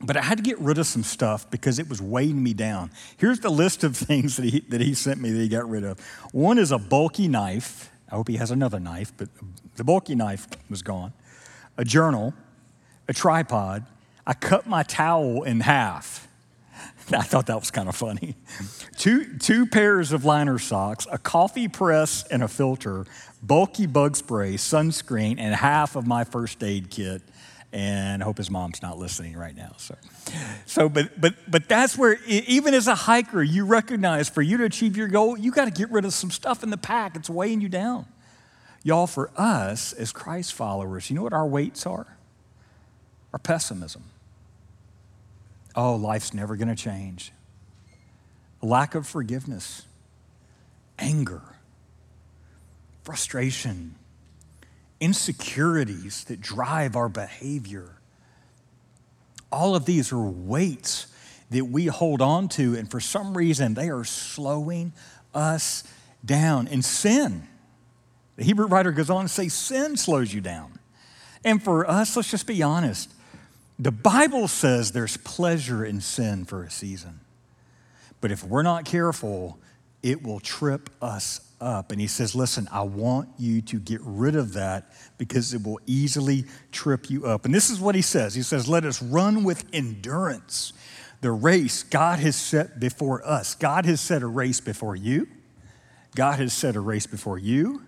but 0.00 0.16
I 0.16 0.22
had 0.22 0.38
to 0.38 0.42
get 0.42 0.58
rid 0.60 0.78
of 0.78 0.86
some 0.86 1.02
stuff 1.02 1.50
because 1.50 1.78
it 1.78 1.88
was 1.88 2.00
weighing 2.00 2.42
me 2.42 2.54
down. 2.54 2.90
Here's 3.16 3.40
the 3.40 3.50
list 3.50 3.84
of 3.84 3.96
things 3.96 4.36
that 4.36 4.44
he, 4.44 4.60
that 4.68 4.80
he 4.80 4.94
sent 4.94 5.20
me 5.20 5.30
that 5.30 5.40
he 5.40 5.48
got 5.48 5.68
rid 5.68 5.84
of. 5.84 6.00
One 6.32 6.58
is 6.58 6.72
a 6.72 6.78
bulky 6.78 7.28
knife. 7.28 7.90
I 8.10 8.16
hope 8.16 8.28
he 8.28 8.36
has 8.36 8.50
another 8.50 8.80
knife, 8.80 9.12
but 9.16 9.28
the 9.76 9.84
bulky 9.84 10.14
knife 10.14 10.48
was 10.68 10.82
gone. 10.82 11.12
A 11.76 11.84
journal, 11.84 12.34
a 13.08 13.12
tripod. 13.12 13.86
I 14.26 14.34
cut 14.34 14.66
my 14.66 14.82
towel 14.82 15.42
in 15.44 15.60
half. 15.60 16.28
I 17.12 17.22
thought 17.22 17.46
that 17.46 17.58
was 17.58 17.70
kind 17.70 17.88
of 17.88 17.96
funny. 17.96 18.36
two, 18.96 19.38
two 19.38 19.66
pairs 19.66 20.12
of 20.12 20.24
liner 20.24 20.58
socks, 20.58 21.06
a 21.10 21.18
coffee 21.18 21.68
press 21.68 22.24
and 22.28 22.42
a 22.42 22.48
filter, 22.48 23.06
bulky 23.42 23.86
bug 23.86 24.16
spray, 24.16 24.54
sunscreen, 24.54 25.36
and 25.38 25.54
half 25.54 25.96
of 25.96 26.06
my 26.06 26.24
first 26.24 26.62
aid 26.62 26.90
kit 26.90 27.22
and 27.72 28.22
I 28.22 28.24
hope 28.24 28.38
his 28.38 28.50
mom's 28.50 28.82
not 28.82 28.98
listening 28.98 29.36
right 29.36 29.54
now. 29.54 29.74
So, 29.76 29.94
so 30.66 30.88
but 30.88 31.20
but 31.20 31.34
but 31.48 31.68
that's 31.68 31.96
where 31.96 32.18
even 32.26 32.74
as 32.74 32.88
a 32.88 32.94
hiker, 32.94 33.42
you 33.42 33.64
recognize 33.64 34.28
for 34.28 34.42
you 34.42 34.56
to 34.58 34.64
achieve 34.64 34.96
your 34.96 35.08
goal, 35.08 35.38
you 35.38 35.52
got 35.52 35.66
to 35.66 35.70
get 35.70 35.90
rid 35.90 36.04
of 36.04 36.12
some 36.12 36.30
stuff 36.30 36.62
in 36.62 36.70
the 36.70 36.76
pack. 36.76 37.14
It's 37.16 37.30
weighing 37.30 37.60
you 37.60 37.68
down. 37.68 38.06
Y'all, 38.82 39.06
for 39.06 39.30
us 39.36 39.92
as 39.92 40.10
Christ 40.10 40.54
followers, 40.54 41.10
you 41.10 41.16
know 41.16 41.22
what 41.22 41.32
our 41.32 41.46
weights 41.46 41.86
are? 41.86 42.16
Our 43.32 43.38
pessimism. 43.38 44.04
Oh, 45.76 45.94
life's 45.94 46.34
never 46.34 46.56
going 46.56 46.68
to 46.68 46.74
change. 46.74 47.32
lack 48.62 48.94
of 48.94 49.06
forgiveness, 49.06 49.82
anger, 50.98 51.42
frustration, 53.04 53.94
insecurities 55.00 56.24
that 56.24 56.40
drive 56.40 56.94
our 56.94 57.08
behavior. 57.08 57.96
All 59.50 59.74
of 59.74 59.86
these 59.86 60.12
are 60.12 60.20
weights 60.20 61.06
that 61.50 61.64
we 61.64 61.86
hold 61.86 62.22
on 62.22 62.48
to, 62.50 62.76
and 62.76 62.88
for 62.90 63.00
some 63.00 63.36
reason, 63.36 63.74
they 63.74 63.88
are 63.88 64.04
slowing 64.04 64.92
us 65.34 65.82
down. 66.24 66.68
And 66.68 66.84
sin, 66.84 67.48
the 68.36 68.44
Hebrew 68.44 68.66
writer 68.66 68.92
goes 68.92 69.10
on 69.10 69.24
to 69.24 69.28
say, 69.28 69.48
sin 69.48 69.96
slows 69.96 70.32
you 70.32 70.40
down. 70.40 70.78
And 71.44 71.62
for 71.62 71.88
us, 71.90 72.16
let's 72.16 72.30
just 72.30 72.46
be 72.46 72.62
honest. 72.62 73.12
The 73.78 73.90
Bible 73.90 74.46
says 74.46 74.92
there's 74.92 75.16
pleasure 75.16 75.84
in 75.84 76.00
sin 76.00 76.44
for 76.44 76.62
a 76.62 76.70
season. 76.70 77.20
But 78.20 78.30
if 78.30 78.44
we're 78.44 78.62
not 78.62 78.84
careful, 78.84 79.58
it 80.02 80.22
will 80.22 80.38
trip 80.38 80.90
us 81.00 81.40
up. 81.60 81.92
And 81.92 82.00
he 82.00 82.06
says, 82.06 82.34
Listen, 82.34 82.68
I 82.72 82.82
want 82.82 83.28
you 83.38 83.60
to 83.62 83.78
get 83.78 84.00
rid 84.02 84.36
of 84.36 84.54
that 84.54 84.92
because 85.18 85.54
it 85.54 85.62
will 85.62 85.80
easily 85.86 86.44
trip 86.72 87.10
you 87.10 87.26
up. 87.26 87.44
And 87.44 87.54
this 87.54 87.70
is 87.70 87.80
what 87.80 87.94
he 87.94 88.02
says 88.02 88.34
He 88.34 88.42
says, 88.42 88.68
Let 88.68 88.84
us 88.84 89.02
run 89.02 89.44
with 89.44 89.64
endurance 89.72 90.72
the 91.20 91.30
race 91.30 91.82
God 91.82 92.18
has 92.20 92.36
set 92.36 92.80
before 92.80 93.26
us. 93.26 93.54
God 93.54 93.84
has 93.84 94.00
set 94.00 94.22
a 94.22 94.26
race 94.26 94.60
before 94.60 94.96
you. 94.96 95.28
God 96.14 96.38
has 96.38 96.52
set 96.52 96.76
a 96.76 96.80
race 96.80 97.06
before 97.06 97.38
you. 97.38 97.82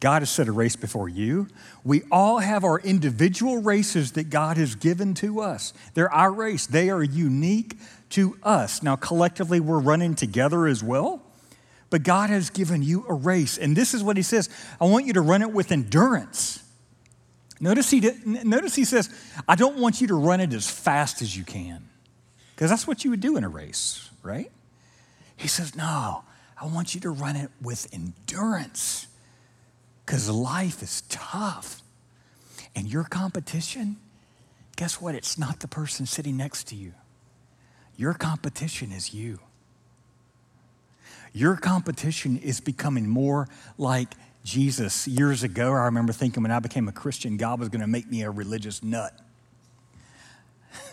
God 0.00 0.22
has 0.22 0.30
set 0.30 0.48
a 0.48 0.52
race 0.52 0.74
before 0.74 1.08
you. 1.08 1.46
We 1.84 2.02
all 2.10 2.40
have 2.40 2.64
our 2.64 2.80
individual 2.80 3.62
races 3.62 4.12
that 4.12 4.30
God 4.30 4.56
has 4.56 4.74
given 4.74 5.14
to 5.14 5.40
us. 5.40 5.72
They're 5.94 6.12
our 6.12 6.32
race, 6.32 6.66
they 6.66 6.90
are 6.90 7.02
unique 7.02 7.78
to 8.10 8.36
us. 8.42 8.82
Now, 8.82 8.96
collectively, 8.96 9.60
we're 9.60 9.78
running 9.78 10.16
together 10.16 10.66
as 10.66 10.82
well. 10.82 11.22
But 11.92 12.04
God 12.04 12.30
has 12.30 12.48
given 12.48 12.80
you 12.80 13.04
a 13.06 13.12
race. 13.12 13.58
And 13.58 13.76
this 13.76 13.92
is 13.92 14.02
what 14.02 14.16
he 14.16 14.22
says 14.22 14.48
I 14.80 14.86
want 14.86 15.06
you 15.06 15.12
to 15.12 15.20
run 15.20 15.42
it 15.42 15.52
with 15.52 15.70
endurance. 15.70 16.64
Notice 17.60 17.90
he, 17.90 18.00
notice 18.24 18.74
he 18.74 18.86
says, 18.86 19.14
I 19.46 19.56
don't 19.56 19.76
want 19.76 20.00
you 20.00 20.06
to 20.06 20.14
run 20.14 20.40
it 20.40 20.54
as 20.54 20.68
fast 20.70 21.20
as 21.20 21.36
you 21.36 21.44
can. 21.44 21.86
Because 22.54 22.70
that's 22.70 22.86
what 22.86 23.04
you 23.04 23.10
would 23.10 23.20
do 23.20 23.36
in 23.36 23.44
a 23.44 23.48
race, 23.48 24.08
right? 24.22 24.50
He 25.36 25.48
says, 25.48 25.76
No, 25.76 26.24
I 26.58 26.66
want 26.66 26.94
you 26.94 27.02
to 27.02 27.10
run 27.10 27.36
it 27.36 27.50
with 27.60 27.86
endurance. 27.92 29.06
Because 30.06 30.30
life 30.30 30.82
is 30.82 31.02
tough. 31.10 31.82
And 32.74 32.90
your 32.90 33.04
competition, 33.04 33.98
guess 34.76 34.98
what? 34.98 35.14
It's 35.14 35.36
not 35.36 35.60
the 35.60 35.68
person 35.68 36.06
sitting 36.06 36.38
next 36.38 36.68
to 36.68 36.74
you. 36.74 36.94
Your 37.98 38.14
competition 38.14 38.92
is 38.92 39.12
you. 39.12 39.40
Your 41.32 41.56
competition 41.56 42.38
is 42.38 42.60
becoming 42.60 43.08
more 43.08 43.48
like 43.78 44.14
Jesus. 44.44 45.08
Years 45.08 45.42
ago, 45.42 45.72
I 45.72 45.84
remember 45.84 46.12
thinking 46.12 46.42
when 46.42 46.52
I 46.52 46.60
became 46.60 46.88
a 46.88 46.92
Christian, 46.92 47.36
God 47.36 47.60
was 47.60 47.68
going 47.68 47.80
to 47.80 47.86
make 47.86 48.10
me 48.10 48.22
a 48.22 48.30
religious 48.30 48.82
nut. 48.82 49.18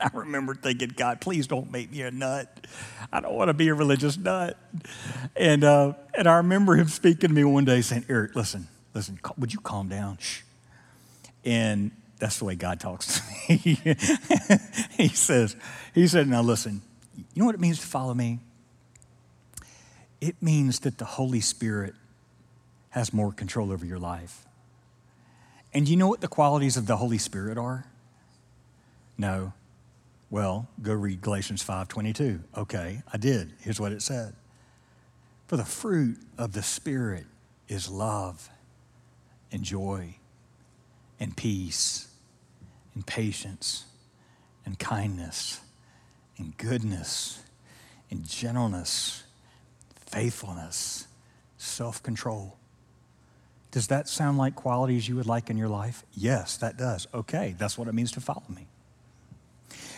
I 0.00 0.10
remember 0.12 0.54
thinking, 0.54 0.92
God, 0.96 1.20
please 1.20 1.46
don't 1.46 1.70
make 1.70 1.90
me 1.90 2.02
a 2.02 2.10
nut. 2.10 2.66
I 3.12 3.20
don't 3.20 3.34
want 3.34 3.48
to 3.48 3.54
be 3.54 3.68
a 3.68 3.74
religious 3.74 4.16
nut. 4.16 4.58
And, 5.36 5.62
uh, 5.62 5.94
and 6.14 6.26
I 6.28 6.36
remember 6.38 6.74
him 6.76 6.88
speaking 6.88 7.28
to 7.28 7.34
me 7.34 7.44
one 7.44 7.64
day 7.64 7.80
saying, 7.80 8.06
Eric, 8.08 8.34
listen, 8.34 8.66
listen, 8.92 9.18
would 9.38 9.52
you 9.52 9.60
calm 9.60 9.88
down? 9.88 10.18
Shh. 10.18 10.42
And 11.44 11.92
that's 12.18 12.38
the 12.38 12.44
way 12.44 12.54
God 12.54 12.80
talks 12.80 13.20
to 13.20 13.52
me. 13.52 13.78
he 14.96 15.08
says, 15.08 15.56
he 15.94 16.06
said, 16.08 16.28
now 16.28 16.42
listen, 16.42 16.82
you 17.16 17.24
know 17.36 17.46
what 17.46 17.54
it 17.54 17.60
means 17.60 17.78
to 17.80 17.86
follow 17.86 18.14
me? 18.14 18.40
It 20.24 20.36
means 20.40 20.80
that 20.80 20.96
the 20.96 21.04
Holy 21.04 21.40
Spirit 21.40 21.94
has 22.90 23.12
more 23.12 23.30
control 23.30 23.70
over 23.70 23.84
your 23.84 23.98
life. 23.98 24.46
And 25.74 25.86
you 25.86 25.96
know 25.96 26.08
what 26.08 26.22
the 26.22 26.28
qualities 26.28 26.78
of 26.78 26.86
the 26.86 26.96
Holy 26.96 27.18
Spirit 27.18 27.58
are? 27.58 27.84
No. 29.18 29.52
Well, 30.30 30.66
go 30.80 30.94
read 30.94 31.20
Galatians 31.20 31.62
5:22. 31.62 32.42
Okay, 32.56 33.02
I 33.12 33.18
did. 33.18 33.52
Here's 33.60 33.78
what 33.78 33.92
it 33.92 34.00
said. 34.00 34.34
For 35.46 35.58
the 35.58 35.64
fruit 35.64 36.18
of 36.38 36.52
the 36.52 36.62
Spirit 36.62 37.26
is 37.68 37.90
love 37.90 38.48
and 39.52 39.62
joy 39.62 40.16
and 41.20 41.36
peace 41.36 42.08
and 42.94 43.06
patience 43.06 43.84
and 44.64 44.78
kindness 44.78 45.60
and 46.38 46.56
goodness 46.56 47.42
and 48.10 48.26
gentleness 48.26 49.23
faithfulness, 50.14 51.08
self 51.58 52.02
control. 52.02 52.56
Does 53.72 53.88
that 53.88 54.08
sound 54.08 54.38
like 54.38 54.54
qualities 54.54 55.08
you 55.08 55.16
would 55.16 55.26
like 55.26 55.50
in 55.50 55.56
your 55.56 55.68
life? 55.68 56.04
Yes, 56.12 56.56
that 56.58 56.76
does. 56.76 57.08
Okay, 57.12 57.56
that's 57.58 57.76
what 57.76 57.88
it 57.88 57.94
means 57.94 58.12
to 58.12 58.20
follow 58.20 58.44
me. 58.48 58.68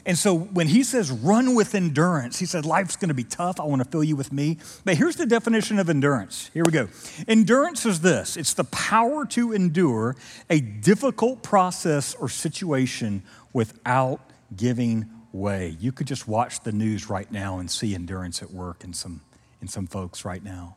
And 0.06 0.16
so 0.16 0.34
when 0.38 0.68
he 0.68 0.82
says 0.82 1.10
run 1.10 1.54
with 1.54 1.74
endurance, 1.74 2.38
he 2.38 2.46
said 2.46 2.64
life's 2.64 2.96
going 2.96 3.08
to 3.08 3.14
be 3.14 3.24
tough. 3.24 3.60
I 3.60 3.64
want 3.64 3.82
to 3.82 3.88
fill 3.90 4.04
you 4.04 4.16
with 4.16 4.32
me. 4.32 4.56
But 4.84 4.96
here's 4.96 5.16
the 5.16 5.26
definition 5.26 5.78
of 5.78 5.90
endurance. 5.90 6.50
Here 6.54 6.62
we 6.64 6.72
go. 6.72 6.88
Endurance 7.28 7.84
is 7.84 8.00
this 8.00 8.36
it's 8.38 8.54
the 8.54 8.64
power 8.64 9.26
to 9.26 9.52
endure 9.52 10.16
a 10.48 10.60
difficult 10.60 11.42
process 11.42 12.14
or 12.14 12.30
situation 12.30 13.22
without 13.52 14.20
giving 14.56 15.10
way. 15.32 15.76
You 15.78 15.92
could 15.92 16.06
just 16.06 16.26
watch 16.26 16.60
the 16.60 16.72
news 16.72 17.10
right 17.10 17.30
now 17.30 17.58
and 17.58 17.70
see 17.70 17.94
endurance 17.94 18.42
at 18.42 18.50
work 18.50 18.84
in 18.84 18.94
some 18.94 19.20
in 19.66 19.68
some 19.68 19.88
folks 19.88 20.24
right 20.24 20.44
now 20.44 20.76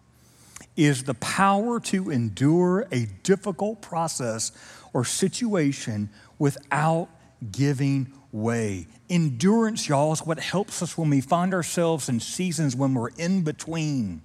is 0.76 1.04
the 1.04 1.14
power 1.14 1.80
to 1.80 2.10
endure 2.10 2.88
a 2.92 3.06
difficult 3.22 3.84
process 3.84 4.52
or 4.94 5.06
situation 5.06 6.10
without 6.40 7.08
giving 7.52 8.12
way. 8.32 8.88
Endurance, 9.12 9.88
y'all, 9.88 10.12
is 10.12 10.26
what 10.26 10.40
helps 10.40 10.82
us 10.82 10.98
when 10.98 11.12
we 11.12 11.22
find 11.22 11.54
ourselves 11.54 12.10
in 12.10 12.20
seasons 12.20 12.76
when 12.76 12.96
we're 12.96 13.12
in 13.18 13.44
between. 13.44 14.24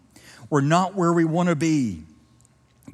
We're 0.49 0.63
not 0.63 0.95
where 0.95 1.13
we 1.13 1.27
want 1.27 1.51
to 1.51 1.57
be, 1.57 2.05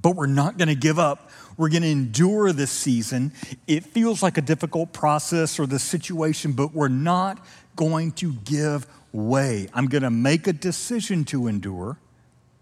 but 0.03 0.17
we're 0.17 0.27
not 0.27 0.59
going 0.59 0.69
to 0.69 0.75
give 0.75 0.99
up. 0.99 1.31
We're 1.57 1.69
going 1.69 1.83
to 1.83 1.89
endure 1.89 2.53
this 2.53 2.73
season. 2.73 3.33
It 3.69 3.85
feels 3.85 4.25
like 4.25 4.39
a 4.39 4.43
difficult 4.43 4.93
process 4.93 5.61
or 5.61 5.69
the 5.69 5.79
situation, 5.79 6.53
but 6.53 6.75
we're 6.75 6.89
not 6.89 7.47
going 7.77 8.11
to 8.13 8.33
give 8.33 8.89
way. 9.13 9.69
I'm 9.75 9.87
going 9.87 10.03
to 10.03 10.11
make 10.11 10.47
a 10.47 10.53
decision 10.53 11.25
to 11.27 11.47
endure. 11.47 11.99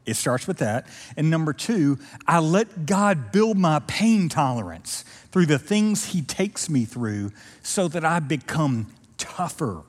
It 0.06 0.16
starts 0.16 0.46
with 0.46 0.58
that. 0.58 0.86
And 1.16 1.28
number 1.28 1.52
two, 1.52 1.98
I 2.26 2.38
let 2.38 2.86
God 2.86 3.30
build 3.30 3.58
my 3.58 3.80
pain 3.80 4.28
tolerance 4.28 5.04
through 5.30 5.46
the 5.46 5.58
things 5.58 6.06
He 6.06 6.22
takes 6.22 6.70
me 6.70 6.86
through 6.86 7.32
so 7.62 7.88
that 7.88 8.04
I 8.04 8.18
become 8.20 8.86
tougher. 9.18 9.82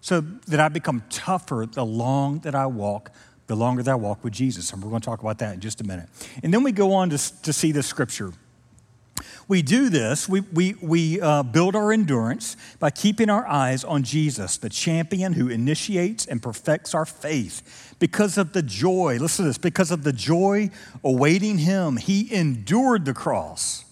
So 0.00 0.20
that 0.20 0.58
I 0.58 0.68
become 0.68 1.04
tougher 1.08 1.66
the 1.70 1.86
long 1.86 2.40
that 2.40 2.56
I 2.56 2.66
walk, 2.66 3.12
the 3.46 3.54
longer 3.54 3.84
that 3.84 3.92
I 3.92 3.94
walk 3.94 4.24
with 4.24 4.32
Jesus. 4.32 4.72
And 4.72 4.82
we're 4.82 4.90
going 4.90 5.00
to 5.00 5.06
talk 5.06 5.20
about 5.20 5.38
that 5.38 5.54
in 5.54 5.60
just 5.60 5.80
a 5.80 5.84
minute. 5.84 6.08
And 6.42 6.52
then 6.52 6.64
we 6.64 6.72
go 6.72 6.92
on 6.94 7.10
to, 7.10 7.42
to 7.42 7.52
see 7.52 7.70
the 7.70 7.84
scripture. 7.84 8.32
We 9.48 9.62
do 9.62 9.88
this, 9.88 10.28
we, 10.28 10.40
we, 10.40 10.74
we 10.80 11.20
uh, 11.20 11.42
build 11.42 11.74
our 11.74 11.92
endurance 11.92 12.56
by 12.78 12.90
keeping 12.90 13.28
our 13.28 13.46
eyes 13.46 13.84
on 13.84 14.02
Jesus, 14.02 14.56
the 14.56 14.68
champion 14.68 15.32
who 15.32 15.48
initiates 15.48 16.26
and 16.26 16.40
perfects 16.40 16.94
our 16.94 17.04
faith. 17.04 17.94
Because 17.98 18.38
of 18.38 18.52
the 18.52 18.62
joy, 18.62 19.18
listen 19.20 19.44
to 19.44 19.48
this, 19.48 19.58
because 19.58 19.90
of 19.90 20.04
the 20.04 20.12
joy 20.12 20.70
awaiting 21.04 21.58
him, 21.58 21.96
he 21.96 22.32
endured 22.32 23.04
the 23.04 23.14
cross, 23.14 23.84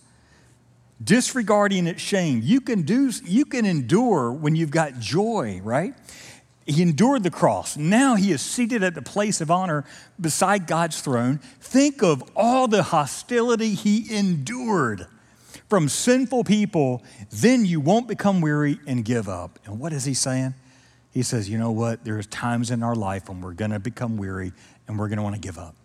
disregarding 1.02 1.87
its 1.87 2.00
shame. 2.00 2.40
You 2.42 2.61
can, 2.61 2.83
do, 2.83 3.11
you 3.25 3.45
can 3.45 3.66
endure 3.66 4.33
when 4.33 4.54
you've 4.54 4.71
got 4.71 4.99
joy, 5.00 5.61
right? 5.64 5.95
He 6.66 6.83
endured 6.83 7.25
the 7.25 7.30
cross. 7.30 7.76
Now 7.76 8.14
he 8.14 8.30
is 8.30 8.40
seated 8.40 8.85
at 8.85 8.95
the 8.95 9.02
place 9.02 9.40
of 9.40 9.50
honor 9.50 9.85
beside 10.21 10.69
God's 10.69 11.00
throne. 11.00 11.38
Think 11.61 12.02
of 12.02 12.23
all 12.37 12.69
the 12.69 12.85
hostility 12.85 13.75
he 13.75 14.14
endured 14.16 15.07
from 15.70 15.88
sinful 15.88 16.42
people, 16.44 17.02
then 17.30 17.64
you 17.64 17.80
won't 17.80 18.08
become 18.08 18.40
weary 18.40 18.80
and 18.88 19.04
give 19.04 19.28
up. 19.28 19.58
And 19.64 19.78
what 19.78 19.92
is 19.92 20.04
he 20.04 20.12
saying? 20.12 20.54
He 21.12 21.22
says, 21.22 21.48
you 21.48 21.58
know 21.58 21.70
what? 21.70 22.04
There's 22.04 22.26
times 22.26 22.70
in 22.70 22.82
our 22.82 22.96
life 22.96 23.28
when 23.28 23.40
we're 23.40 23.54
going 23.54 23.70
to 23.70 23.78
become 23.78 24.16
weary 24.16 24.52
and 24.86 24.98
we're 24.98 25.08
going 25.08 25.18
to 25.18 25.22
want 25.22 25.36
to 25.36 25.40
give 25.40 25.58
up. 25.58 25.76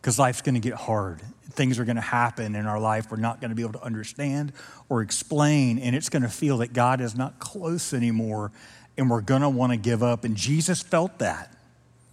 Because 0.00 0.18
life's 0.18 0.42
going 0.42 0.54
to 0.54 0.60
get 0.60 0.74
hard. 0.74 1.22
Things 1.50 1.78
are 1.78 1.84
going 1.84 1.96
to 1.96 2.02
happen 2.02 2.54
in 2.54 2.66
our 2.66 2.78
life 2.78 3.10
we're 3.10 3.16
not 3.16 3.40
going 3.40 3.50
to 3.50 3.54
be 3.54 3.62
able 3.62 3.74
to 3.74 3.82
understand 3.82 4.52
or 4.88 5.00
explain. 5.00 5.78
And 5.78 5.96
it's 5.96 6.08
going 6.08 6.22
to 6.22 6.28
feel 6.28 6.58
that 6.58 6.72
God 6.72 7.00
is 7.00 7.16
not 7.16 7.38
close 7.38 7.94
anymore 7.94 8.52
and 8.98 9.08
we're 9.08 9.22
going 9.22 9.42
to 9.42 9.48
want 9.48 9.72
to 9.72 9.78
give 9.78 10.02
up. 10.02 10.24
And 10.24 10.36
Jesus 10.36 10.82
felt 10.82 11.18
that. 11.18 11.54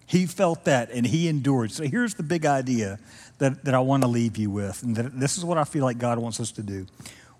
He 0.06 0.26
felt 0.26 0.66
that 0.66 0.90
and 0.92 1.06
he 1.06 1.28
endured. 1.28 1.72
So 1.72 1.84
here's 1.84 2.16
the 2.16 2.24
big 2.24 2.46
idea 2.46 3.00
that, 3.40 3.66
that 3.66 3.74
I 3.74 3.80
want 3.80 4.04
to 4.04 4.10
leave 4.10 4.38
you 4.38 4.50
with, 4.50 4.84
and 4.84 4.96
that 4.96 5.20
this 5.20 5.38
is 5.38 5.44
what 5.44 5.58
I 5.58 5.64
feel 5.64 5.84
like 5.84 5.98
God 5.98 6.20
wants 6.20 6.40
us 6.40 6.52
to 6.54 6.64
do. 6.64 6.86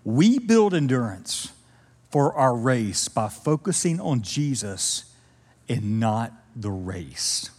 We 0.04 0.38
build 0.38 0.74
endurance 0.74 1.52
for 2.10 2.34
our 2.34 2.56
race 2.56 3.08
by 3.08 3.28
focusing 3.28 4.00
on 4.00 4.22
Jesus 4.22 5.14
and 5.68 6.00
not 6.00 6.32
the 6.56 6.70
race. 6.70 7.50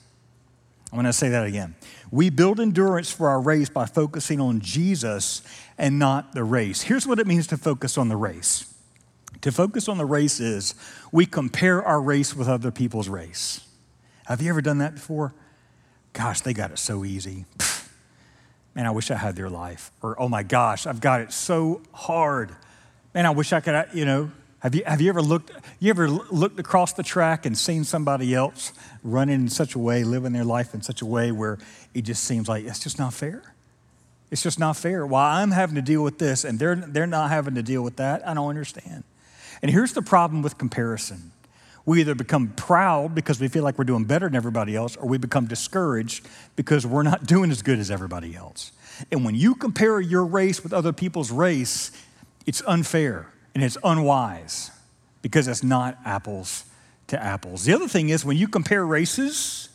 I'm 0.91 0.97
going 0.97 1.05
to 1.05 1.13
say 1.13 1.29
that 1.29 1.45
again. 1.45 1.75
We 2.11 2.29
build 2.29 2.59
endurance 2.59 3.09
for 3.11 3.29
our 3.29 3.39
race 3.39 3.69
by 3.69 3.85
focusing 3.85 4.41
on 4.41 4.59
Jesus 4.59 5.41
and 5.77 5.97
not 5.97 6.33
the 6.33 6.43
race. 6.43 6.81
Here's 6.81 7.07
what 7.07 7.19
it 7.19 7.27
means 7.27 7.47
to 7.47 7.57
focus 7.57 7.97
on 7.97 8.09
the 8.09 8.17
race. 8.17 8.73
To 9.41 9.51
focus 9.51 9.87
on 9.87 9.97
the 9.97 10.05
race 10.05 10.41
is 10.41 10.75
we 11.11 11.25
compare 11.25 11.81
our 11.81 12.01
race 12.01 12.35
with 12.35 12.49
other 12.49 12.71
people's 12.71 13.07
race. 13.07 13.65
Have 14.25 14.41
you 14.41 14.49
ever 14.49 14.61
done 14.61 14.79
that 14.79 14.95
before? 14.95 15.33
Gosh, 16.11 16.41
they 16.41 16.53
got 16.53 16.71
it 16.71 16.79
so 16.79 17.05
easy 17.05 17.45
man, 18.75 18.85
I 18.85 18.91
wish 18.91 19.11
I 19.11 19.15
had 19.15 19.35
their 19.35 19.49
life. 19.49 19.91
Or, 20.01 20.19
oh 20.19 20.29
my 20.29 20.43
gosh, 20.43 20.87
I've 20.87 21.01
got 21.01 21.21
it 21.21 21.31
so 21.31 21.81
hard. 21.93 22.55
Man, 23.13 23.25
I 23.25 23.31
wish 23.31 23.53
I 23.53 23.59
could, 23.59 23.87
you 23.93 24.05
know, 24.05 24.31
have 24.59 24.75
you, 24.75 24.83
have 24.85 25.01
you 25.01 25.09
ever 25.09 25.21
looked, 25.21 25.51
you 25.79 25.89
ever 25.89 26.07
looked 26.07 26.59
across 26.59 26.93
the 26.93 27.03
track 27.03 27.45
and 27.45 27.57
seen 27.57 27.83
somebody 27.83 28.35
else 28.35 28.73
running 29.03 29.41
in 29.41 29.49
such 29.49 29.73
a 29.73 29.79
way, 29.79 30.03
living 30.03 30.33
their 30.33 30.43
life 30.43 30.73
in 30.73 30.81
such 30.83 31.01
a 31.01 31.05
way 31.05 31.31
where 31.31 31.57
it 31.93 32.03
just 32.03 32.23
seems 32.23 32.47
like 32.47 32.65
it's 32.65 32.79
just 32.79 32.99
not 32.99 33.13
fair? 33.13 33.41
It's 34.29 34.43
just 34.43 34.59
not 34.59 34.77
fair. 34.77 35.05
Why 35.05 35.41
I'm 35.41 35.51
having 35.51 35.75
to 35.75 35.81
deal 35.81 36.03
with 36.03 36.19
this 36.19 36.45
and 36.45 36.59
they're, 36.59 36.75
they're 36.75 37.07
not 37.07 37.31
having 37.31 37.55
to 37.55 37.63
deal 37.63 37.81
with 37.81 37.95
that, 37.97 38.25
I 38.25 38.33
don't 38.35 38.49
understand. 38.49 39.03
And 39.61 39.71
here's 39.71 39.93
the 39.93 40.01
problem 40.01 40.41
with 40.41 40.57
comparison 40.57 41.31
we 41.85 42.01
either 42.01 42.15
become 42.15 42.49
proud 42.49 43.15
because 43.15 43.39
we 43.39 43.47
feel 43.47 43.63
like 43.63 43.77
we're 43.77 43.85
doing 43.85 44.03
better 44.03 44.27
than 44.27 44.35
everybody 44.35 44.75
else, 44.75 44.95
or 44.95 45.07
we 45.07 45.17
become 45.17 45.45
discouraged 45.45 46.27
because 46.55 46.85
we're 46.85 47.03
not 47.03 47.25
doing 47.27 47.51
as 47.51 47.61
good 47.61 47.79
as 47.79 47.89
everybody 47.89 48.35
else. 48.35 48.71
And 49.11 49.25
when 49.25 49.35
you 49.35 49.55
compare 49.55 49.99
your 49.99 50.25
race 50.25 50.63
with 50.63 50.73
other 50.73 50.93
people's 50.93 51.31
race, 51.31 51.91
it's 52.45 52.61
unfair 52.67 53.27
and 53.55 53.63
it's 53.63 53.77
unwise 53.83 54.71
because 55.21 55.47
it's 55.47 55.63
not 55.63 55.97
apples 56.05 56.65
to 57.07 57.21
apples. 57.21 57.65
The 57.65 57.73
other 57.73 57.87
thing 57.87 58.09
is 58.09 58.23
when 58.23 58.37
you 58.37 58.47
compare 58.47 58.85
races, 58.85 59.69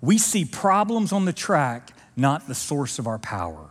we 0.00 0.18
see 0.18 0.44
problems 0.44 1.12
on 1.12 1.24
the 1.24 1.32
track, 1.32 1.96
not 2.16 2.48
the 2.48 2.54
source 2.54 2.98
of 2.98 3.06
our 3.06 3.18
power. 3.18 3.68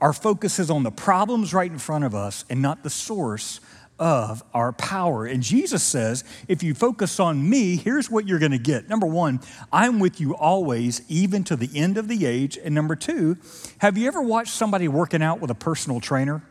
Our 0.00 0.12
focus 0.12 0.58
is 0.58 0.70
on 0.70 0.82
the 0.82 0.90
problems 0.90 1.54
right 1.54 1.70
in 1.70 1.78
front 1.78 2.04
of 2.04 2.14
us 2.14 2.44
and 2.50 2.60
not 2.60 2.82
the 2.82 2.90
source 2.90 3.60
of 3.98 4.42
our 4.52 4.72
power. 4.72 5.24
And 5.24 5.42
Jesus 5.42 5.82
says, 5.82 6.24
if 6.48 6.62
you 6.62 6.74
focus 6.74 7.20
on 7.20 7.48
me, 7.48 7.76
here's 7.76 8.10
what 8.10 8.26
you're 8.26 8.38
going 8.38 8.52
to 8.52 8.58
get. 8.58 8.88
Number 8.88 9.06
one, 9.06 9.40
I'm 9.72 10.00
with 10.00 10.20
you 10.20 10.34
always, 10.34 11.02
even 11.08 11.44
to 11.44 11.56
the 11.56 11.70
end 11.74 11.96
of 11.96 12.08
the 12.08 12.26
age. 12.26 12.58
And 12.62 12.74
number 12.74 12.96
two, 12.96 13.36
have 13.78 13.96
you 13.96 14.08
ever 14.08 14.20
watched 14.20 14.52
somebody 14.52 14.88
working 14.88 15.22
out 15.22 15.40
with 15.40 15.50
a 15.50 15.54
personal 15.54 16.00
trainer? 16.00 16.42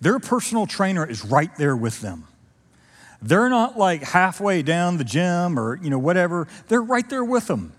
Their 0.00 0.18
personal 0.18 0.66
trainer 0.66 1.04
is 1.08 1.24
right 1.24 1.50
there 1.56 1.76
with 1.76 2.00
them. 2.00 2.28
They're 3.20 3.48
not 3.48 3.78
like 3.78 4.02
halfway 4.02 4.62
down 4.62 4.98
the 4.98 5.04
gym 5.04 5.58
or, 5.58 5.76
you 5.82 5.90
know, 5.90 5.98
whatever. 5.98 6.46
They're 6.68 6.82
right 6.82 7.08
there 7.08 7.24
with 7.24 7.46
them. 7.46 7.72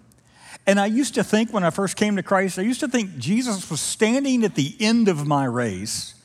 And 0.65 0.79
I 0.79 0.87
used 0.87 1.13
to 1.15 1.23
think 1.23 1.53
when 1.53 1.63
I 1.63 1.69
first 1.69 1.95
came 1.95 2.17
to 2.17 2.23
Christ, 2.23 2.59
I 2.59 2.63
used 2.63 2.81
to 2.81 2.89
think 2.89 3.17
Jesus 3.17 3.69
was 3.69 3.79
standing 3.79 4.43
at 4.43 4.55
the 4.55 4.75
end 4.79 5.07
of 5.07 5.25
my 5.25 5.45
race 5.45 6.15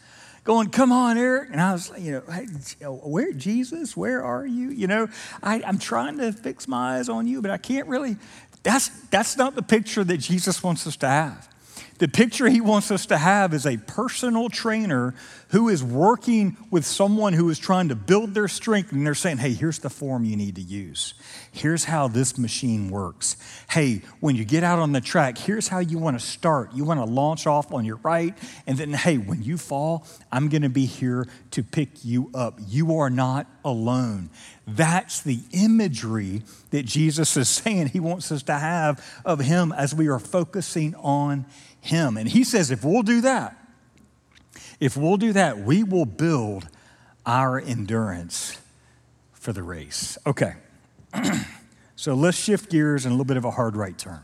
going, 0.44 0.70
Come 0.70 0.92
on, 0.92 1.18
Eric. 1.18 1.50
And 1.52 1.60
I 1.60 1.72
was, 1.72 1.92
you 1.98 2.12
know, 2.12 2.22
hey, 2.32 2.46
oh, 2.84 2.94
where, 2.96 3.32
Jesus, 3.32 3.96
where 3.96 4.22
are 4.22 4.46
you? 4.46 4.70
You 4.70 4.86
know, 4.86 5.08
I, 5.42 5.62
I'm 5.62 5.78
trying 5.78 6.18
to 6.18 6.32
fix 6.32 6.68
my 6.68 6.98
eyes 6.98 7.08
on 7.08 7.26
you, 7.26 7.42
but 7.42 7.50
I 7.50 7.58
can't 7.58 7.88
really. 7.88 8.16
That's, 8.62 8.88
that's 9.10 9.36
not 9.36 9.56
the 9.56 9.62
picture 9.62 10.04
that 10.04 10.18
Jesus 10.18 10.62
wants 10.62 10.86
us 10.86 10.96
to 10.98 11.08
have. 11.08 11.48
The 11.98 12.08
picture 12.08 12.48
he 12.48 12.60
wants 12.60 12.90
us 12.90 13.06
to 13.06 13.18
have 13.18 13.54
is 13.54 13.66
a 13.66 13.76
personal 13.76 14.48
trainer 14.48 15.14
who 15.48 15.68
is 15.68 15.84
working 15.84 16.56
with 16.70 16.84
someone 16.84 17.32
who 17.32 17.48
is 17.48 17.58
trying 17.58 17.90
to 17.90 17.94
build 17.94 18.34
their 18.34 18.48
strength, 18.48 18.92
and 18.92 19.06
they're 19.06 19.14
saying, 19.14 19.38
Hey, 19.38 19.52
here's 19.52 19.78
the 19.78 19.90
form 19.90 20.24
you 20.24 20.36
need 20.36 20.56
to 20.56 20.60
use. 20.60 21.14
Here's 21.54 21.84
how 21.84 22.08
this 22.08 22.38
machine 22.38 22.88
works. 22.88 23.36
Hey, 23.68 24.00
when 24.20 24.36
you 24.36 24.44
get 24.46 24.64
out 24.64 24.78
on 24.78 24.92
the 24.92 25.02
track, 25.02 25.36
here's 25.36 25.68
how 25.68 25.80
you 25.80 25.98
want 25.98 26.18
to 26.18 26.26
start. 26.26 26.72
You 26.72 26.84
want 26.84 26.98
to 26.98 27.04
launch 27.04 27.46
off 27.46 27.74
on 27.74 27.84
your 27.84 27.96
right, 27.96 28.36
and 28.66 28.78
then, 28.78 28.94
hey, 28.94 29.18
when 29.18 29.42
you 29.42 29.58
fall, 29.58 30.06
I'm 30.32 30.48
going 30.48 30.62
to 30.62 30.70
be 30.70 30.86
here 30.86 31.28
to 31.50 31.62
pick 31.62 32.06
you 32.06 32.30
up. 32.34 32.58
You 32.66 32.96
are 32.96 33.10
not 33.10 33.46
alone. 33.66 34.30
That's 34.66 35.20
the 35.20 35.40
imagery 35.52 36.42
that 36.70 36.86
Jesus 36.86 37.36
is 37.36 37.48
saying 37.50 37.88
he 37.88 38.00
wants 38.00 38.32
us 38.32 38.42
to 38.44 38.54
have 38.54 39.04
of 39.22 39.40
him 39.40 39.72
as 39.72 39.94
we 39.94 40.08
are 40.08 40.18
focusing 40.18 40.94
on 40.94 41.44
him. 41.82 42.16
And 42.16 42.30
he 42.30 42.44
says, 42.44 42.70
if 42.70 42.82
we'll 42.82 43.02
do 43.02 43.20
that, 43.20 43.58
if 44.80 44.96
we'll 44.96 45.18
do 45.18 45.34
that, 45.34 45.58
we 45.58 45.82
will 45.82 46.06
build 46.06 46.66
our 47.26 47.60
endurance 47.60 48.58
for 49.34 49.52
the 49.52 49.62
race. 49.62 50.16
Okay. 50.26 50.54
so 51.96 52.14
let's 52.14 52.38
shift 52.38 52.70
gears 52.70 53.04
and 53.04 53.12
a 53.12 53.14
little 53.14 53.24
bit 53.24 53.36
of 53.36 53.44
a 53.44 53.50
hard 53.50 53.76
right 53.76 53.96
turn. 53.96 54.20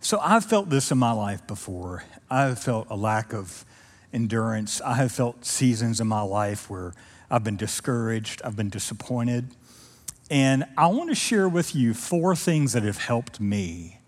So 0.00 0.18
I've 0.20 0.44
felt 0.44 0.70
this 0.70 0.90
in 0.90 0.98
my 0.98 1.12
life 1.12 1.46
before. 1.46 2.04
I've 2.30 2.58
felt 2.58 2.86
a 2.88 2.96
lack 2.96 3.32
of 3.32 3.64
endurance. 4.12 4.80
I 4.80 4.94
have 4.94 5.12
felt 5.12 5.44
seasons 5.44 6.00
in 6.00 6.06
my 6.06 6.22
life 6.22 6.70
where 6.70 6.94
I've 7.30 7.44
been 7.44 7.56
discouraged, 7.56 8.40
I've 8.44 8.56
been 8.56 8.70
disappointed. 8.70 9.54
And 10.30 10.64
I 10.76 10.86
want 10.88 11.08
to 11.10 11.14
share 11.14 11.48
with 11.48 11.74
you 11.74 11.94
four 11.94 12.36
things 12.36 12.74
that 12.74 12.82
have 12.82 12.98
helped 12.98 13.40
me 13.40 13.98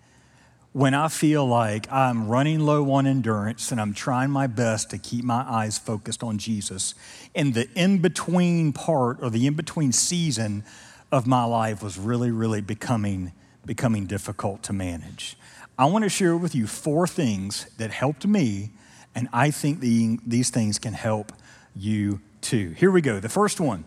when 0.73 0.95
I 0.95 1.09
feel 1.09 1.47
like 1.47 1.91
I'm 1.91 2.29
running 2.29 2.61
low 2.61 2.93
on 2.93 3.07
endurance 3.07 3.73
and 3.73 3.81
I'm 3.81 3.93
trying 3.93 4.31
my 4.31 4.47
best 4.47 4.91
to 4.91 4.99
keep 4.99 5.25
my 5.25 5.43
eyes 5.43 5.79
focused 5.79 6.23
on 6.23 6.39
Jesus, 6.39 6.95
and 7.35 7.55
the 7.55 7.69
in 7.75 7.99
between 7.99 8.73
part 8.73 9.19
or 9.21 9.31
the 9.31 9.47
in 9.47 9.55
between 9.55 9.91
season 9.91 10.63
of 11.13 11.27
my 11.27 11.45
life 11.45 11.83
was 11.83 11.99
really, 11.99 12.31
really 12.31 12.61
becoming, 12.61 13.33
becoming 13.67 14.07
difficult 14.07 14.63
to 14.65 14.73
manage. 14.73 15.37
I 15.79 15.87
want 15.87 16.05
to 16.05 16.11
share 16.11 16.37
with 16.37 16.55
you 16.55 16.67
four 16.67 17.07
things 17.07 17.67
that 17.79 17.91
helped 17.91 18.27
me 18.27 18.71
And 19.15 19.29
I 19.33 19.51
think 19.51 19.81
the, 19.81 20.19
these 20.27 20.51
things 20.51 20.79
can 20.79 20.93
help 20.93 21.33
you 21.75 22.21
too. 22.41 22.71
Here 22.71 22.91
we 22.91 23.01
go. 23.01 23.21
The 23.21 23.29
first 23.29 23.61
one 23.61 23.85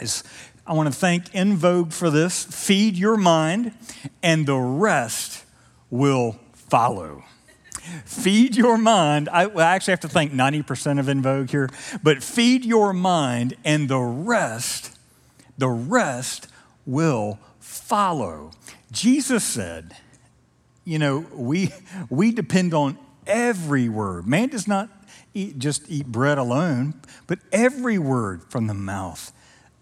is 0.00 0.24
I 0.66 0.72
want 0.72 0.92
to 0.92 0.98
thank 0.98 1.34
En 1.34 1.56
Vogue 1.56 1.92
for 1.92 2.10
this. 2.10 2.44
Feed 2.44 2.96
your 2.96 3.16
mind, 3.16 3.72
and 4.22 4.46
the 4.46 4.56
rest 4.56 5.44
will 5.90 6.38
follow. 6.52 7.24
Feed 8.04 8.56
your 8.56 8.76
mind. 8.76 9.28
I, 9.28 9.46
well, 9.46 9.66
I 9.66 9.74
actually 9.74 9.92
have 9.92 10.00
to 10.00 10.08
thank 10.08 10.32
90% 10.32 10.98
of 10.98 11.08
En 11.08 11.22
Vogue 11.22 11.50
here, 11.50 11.70
but 12.02 12.22
feed 12.22 12.64
your 12.64 12.92
mind, 12.92 13.54
and 13.64 13.88
the 13.88 14.00
rest, 14.00 14.95
the 15.58 15.68
rest 15.68 16.48
will 16.84 17.38
follow. 17.58 18.52
Jesus 18.92 19.44
said, 19.44 19.96
you 20.84 20.98
know, 20.98 21.26
we, 21.34 21.72
we 22.08 22.30
depend 22.30 22.72
on 22.72 22.98
every 23.26 23.88
word. 23.88 24.26
Man 24.26 24.48
does 24.48 24.68
not 24.68 24.88
eat, 25.34 25.58
just 25.58 25.82
eat 25.90 26.06
bread 26.06 26.38
alone, 26.38 27.00
but 27.26 27.40
every 27.52 27.98
word 27.98 28.44
from 28.48 28.68
the 28.68 28.74
mouth 28.74 29.32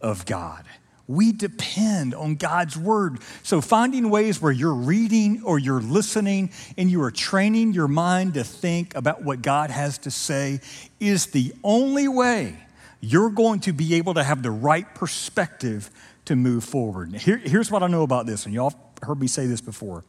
of 0.00 0.24
God. 0.26 0.64
We 1.06 1.32
depend 1.32 2.14
on 2.14 2.36
God's 2.36 2.78
word. 2.78 3.18
So, 3.42 3.60
finding 3.60 4.08
ways 4.08 4.40
where 4.40 4.50
you're 4.50 4.72
reading 4.72 5.42
or 5.44 5.58
you're 5.58 5.82
listening 5.82 6.50
and 6.78 6.90
you 6.90 7.02
are 7.02 7.10
training 7.10 7.74
your 7.74 7.88
mind 7.88 8.34
to 8.34 8.44
think 8.44 8.94
about 8.94 9.22
what 9.22 9.42
God 9.42 9.70
has 9.70 9.98
to 9.98 10.10
say 10.10 10.60
is 11.00 11.26
the 11.26 11.52
only 11.62 12.08
way 12.08 12.63
you're 13.04 13.30
going 13.30 13.60
to 13.60 13.72
be 13.72 13.94
able 13.94 14.14
to 14.14 14.24
have 14.24 14.42
the 14.42 14.50
right 14.50 14.92
perspective 14.94 15.90
to 16.24 16.36
move 16.36 16.64
forward. 16.64 17.14
Here, 17.14 17.36
here's 17.36 17.70
what 17.70 17.82
I 17.82 17.86
know 17.86 18.02
about 18.02 18.26
this, 18.26 18.46
and 18.46 18.54
y'all 18.54 18.74
heard 19.02 19.20
me 19.20 19.26
say 19.26 19.46
this 19.46 19.60
before. 19.60 20.04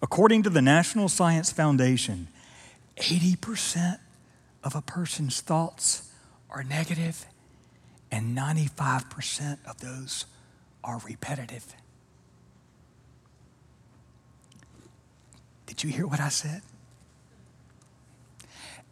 According 0.00 0.44
to 0.44 0.50
the 0.50 0.62
National 0.62 1.08
Science 1.08 1.50
Foundation, 1.50 2.28
80% 2.96 3.98
of 4.62 4.76
a 4.76 4.82
person's 4.82 5.40
thoughts 5.40 6.10
are 6.50 6.62
negative, 6.62 7.26
and 8.10 8.36
95% 8.36 9.58
of 9.68 9.80
those 9.80 10.26
are 10.84 11.00
repetitive. 11.04 11.74
Did 15.66 15.82
you 15.82 15.90
hear 15.90 16.06
what 16.06 16.20
I 16.20 16.28
said? 16.28 16.62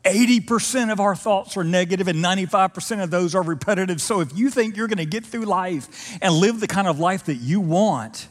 80% 0.06 0.92
of 0.92 1.00
our 1.00 1.16
thoughts 1.16 1.56
are 1.56 1.64
negative 1.64 2.08
and 2.08 2.24
95% 2.24 3.02
of 3.02 3.10
those 3.10 3.34
are 3.34 3.42
repetitive. 3.42 4.00
So 4.00 4.20
if 4.20 4.36
you 4.36 4.50
think 4.50 4.76
you're 4.76 4.86
going 4.86 4.98
to 4.98 5.04
get 5.04 5.26
through 5.26 5.44
life 5.44 6.16
and 6.22 6.32
live 6.32 6.60
the 6.60 6.68
kind 6.68 6.86
of 6.86 7.00
life 7.00 7.24
that 7.24 7.36
you 7.36 7.60
want 7.60 8.28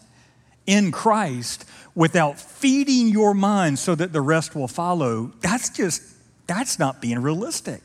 in 0.66 0.92
Christ 0.92 1.66
without 1.94 2.40
feeding 2.40 3.10
your 3.10 3.34
mind 3.34 3.78
so 3.78 3.94
that 3.96 4.14
the 4.14 4.22
rest 4.22 4.56
will 4.56 4.68
follow, 4.68 5.34
that's 5.42 5.70
just, 5.70 6.02
that's 6.48 6.80
not 6.80 7.02
being 7.02 7.20
realistic. 7.20 7.82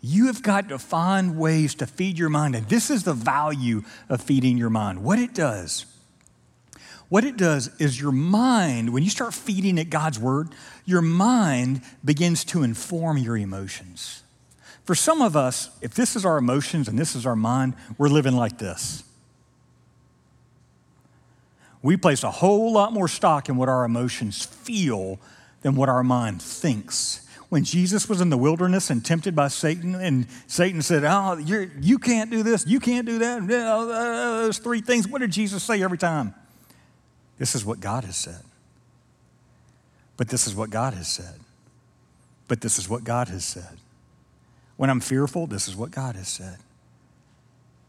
You 0.00 0.26
have 0.26 0.42
got 0.42 0.68
to 0.68 0.78
find 0.78 1.36
ways 1.36 1.74
to 1.76 1.86
feed 1.86 2.16
your 2.16 2.28
mind. 2.28 2.54
And 2.54 2.68
this 2.68 2.90
is 2.90 3.02
the 3.02 3.12
value 3.12 3.82
of 4.08 4.20
feeding 4.20 4.56
your 4.56 4.70
mind. 4.70 5.02
What 5.02 5.18
it 5.18 5.34
does 5.34 5.86
what 7.08 7.24
it 7.24 7.36
does 7.36 7.70
is 7.80 8.00
your 8.00 8.12
mind, 8.12 8.92
when 8.92 9.02
you 9.02 9.10
start 9.10 9.32
feeding 9.32 9.78
it 9.78 9.90
God's 9.90 10.18
word, 10.18 10.48
your 10.84 11.02
mind 11.02 11.82
begins 12.04 12.44
to 12.46 12.62
inform 12.62 13.18
your 13.18 13.36
emotions. 13.36 14.22
For 14.84 14.94
some 14.94 15.22
of 15.22 15.36
us, 15.36 15.70
if 15.80 15.94
this 15.94 16.16
is 16.16 16.24
our 16.24 16.38
emotions 16.38 16.88
and 16.88 16.98
this 16.98 17.14
is 17.14 17.26
our 17.26 17.36
mind, 17.36 17.74
we're 17.98 18.08
living 18.08 18.34
like 18.34 18.58
this. 18.58 19.04
We 21.82 21.96
place 21.96 22.24
a 22.24 22.30
whole 22.30 22.72
lot 22.72 22.92
more 22.92 23.06
stock 23.06 23.48
in 23.48 23.56
what 23.56 23.68
our 23.68 23.84
emotions 23.84 24.44
feel 24.44 25.20
than 25.62 25.76
what 25.76 25.88
our 25.88 26.02
mind 26.02 26.42
thinks. 26.42 27.24
When 27.48 27.62
Jesus 27.62 28.08
was 28.08 28.20
in 28.20 28.30
the 28.30 28.36
wilderness 28.36 28.90
and 28.90 29.04
tempted 29.04 29.36
by 29.36 29.48
Satan, 29.48 29.94
and 29.94 30.26
Satan 30.48 30.82
said, 30.82 31.04
Oh, 31.04 31.36
you're, 31.36 31.70
you 31.80 32.00
can't 32.00 32.30
do 32.30 32.42
this, 32.42 32.66
you 32.66 32.80
can't 32.80 33.06
do 33.06 33.20
that, 33.20 33.42
uh, 33.42 33.54
uh, 33.54 34.42
those 34.42 34.58
three 34.58 34.80
things, 34.80 35.06
what 35.06 35.20
did 35.20 35.30
Jesus 35.30 35.62
say 35.62 35.80
every 35.80 35.98
time? 35.98 36.34
This 37.38 37.54
is 37.54 37.64
what 37.64 37.80
God 37.80 38.04
has 38.04 38.16
said. 38.16 38.42
But 40.16 40.28
this 40.28 40.46
is 40.46 40.54
what 40.54 40.70
God 40.70 40.94
has 40.94 41.08
said. 41.08 41.40
But 42.48 42.60
this 42.60 42.78
is 42.78 42.88
what 42.88 43.04
God 43.04 43.28
has 43.28 43.44
said. 43.44 43.78
When 44.76 44.90
I'm 44.90 45.00
fearful, 45.00 45.46
this 45.46 45.68
is 45.68 45.76
what 45.76 45.90
God 45.90 46.16
has 46.16 46.28
said. 46.28 46.58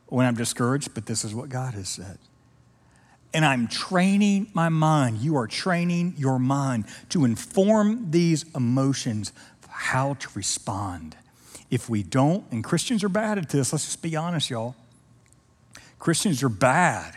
When 0.08 0.26
I'm 0.26 0.36
discouraged, 0.36 0.94
but 0.94 1.06
this 1.06 1.24
is 1.24 1.34
what 1.34 1.50
God 1.50 1.74
has 1.74 1.90
said. 1.90 2.18
And 3.34 3.46
I'm 3.46 3.68
training 3.68 4.48
my 4.54 4.70
mind. 4.70 5.20
You 5.20 5.38
are 5.38 5.48
training 5.48 6.16
your 6.18 6.40
mind 6.40 6.86
to 7.10 7.26
inform 7.26 8.12
these 8.12 8.46
emotions 8.56 9.34
how 9.78 10.16
to 10.16 10.28
respond. 10.34 11.16
If 11.70 11.90
we 11.90 12.02
don't, 12.02 12.46
and 12.52 12.64
Christians 12.64 13.04
are 13.04 13.10
bad 13.10 13.38
at 13.38 13.50
this, 13.50 13.72
let's 13.72 13.86
just 13.86 14.02
be 14.02 14.16
honest, 14.16 14.50
y'all. 14.50 14.76
Christians 16.00 16.42
are 16.42 16.50
bad 16.50 17.16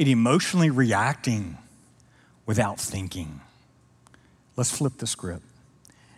it 0.00 0.08
emotionally 0.08 0.70
reacting 0.70 1.58
without 2.46 2.80
thinking. 2.80 3.42
Let's 4.56 4.74
flip 4.74 4.94
the 4.96 5.06
script 5.06 5.44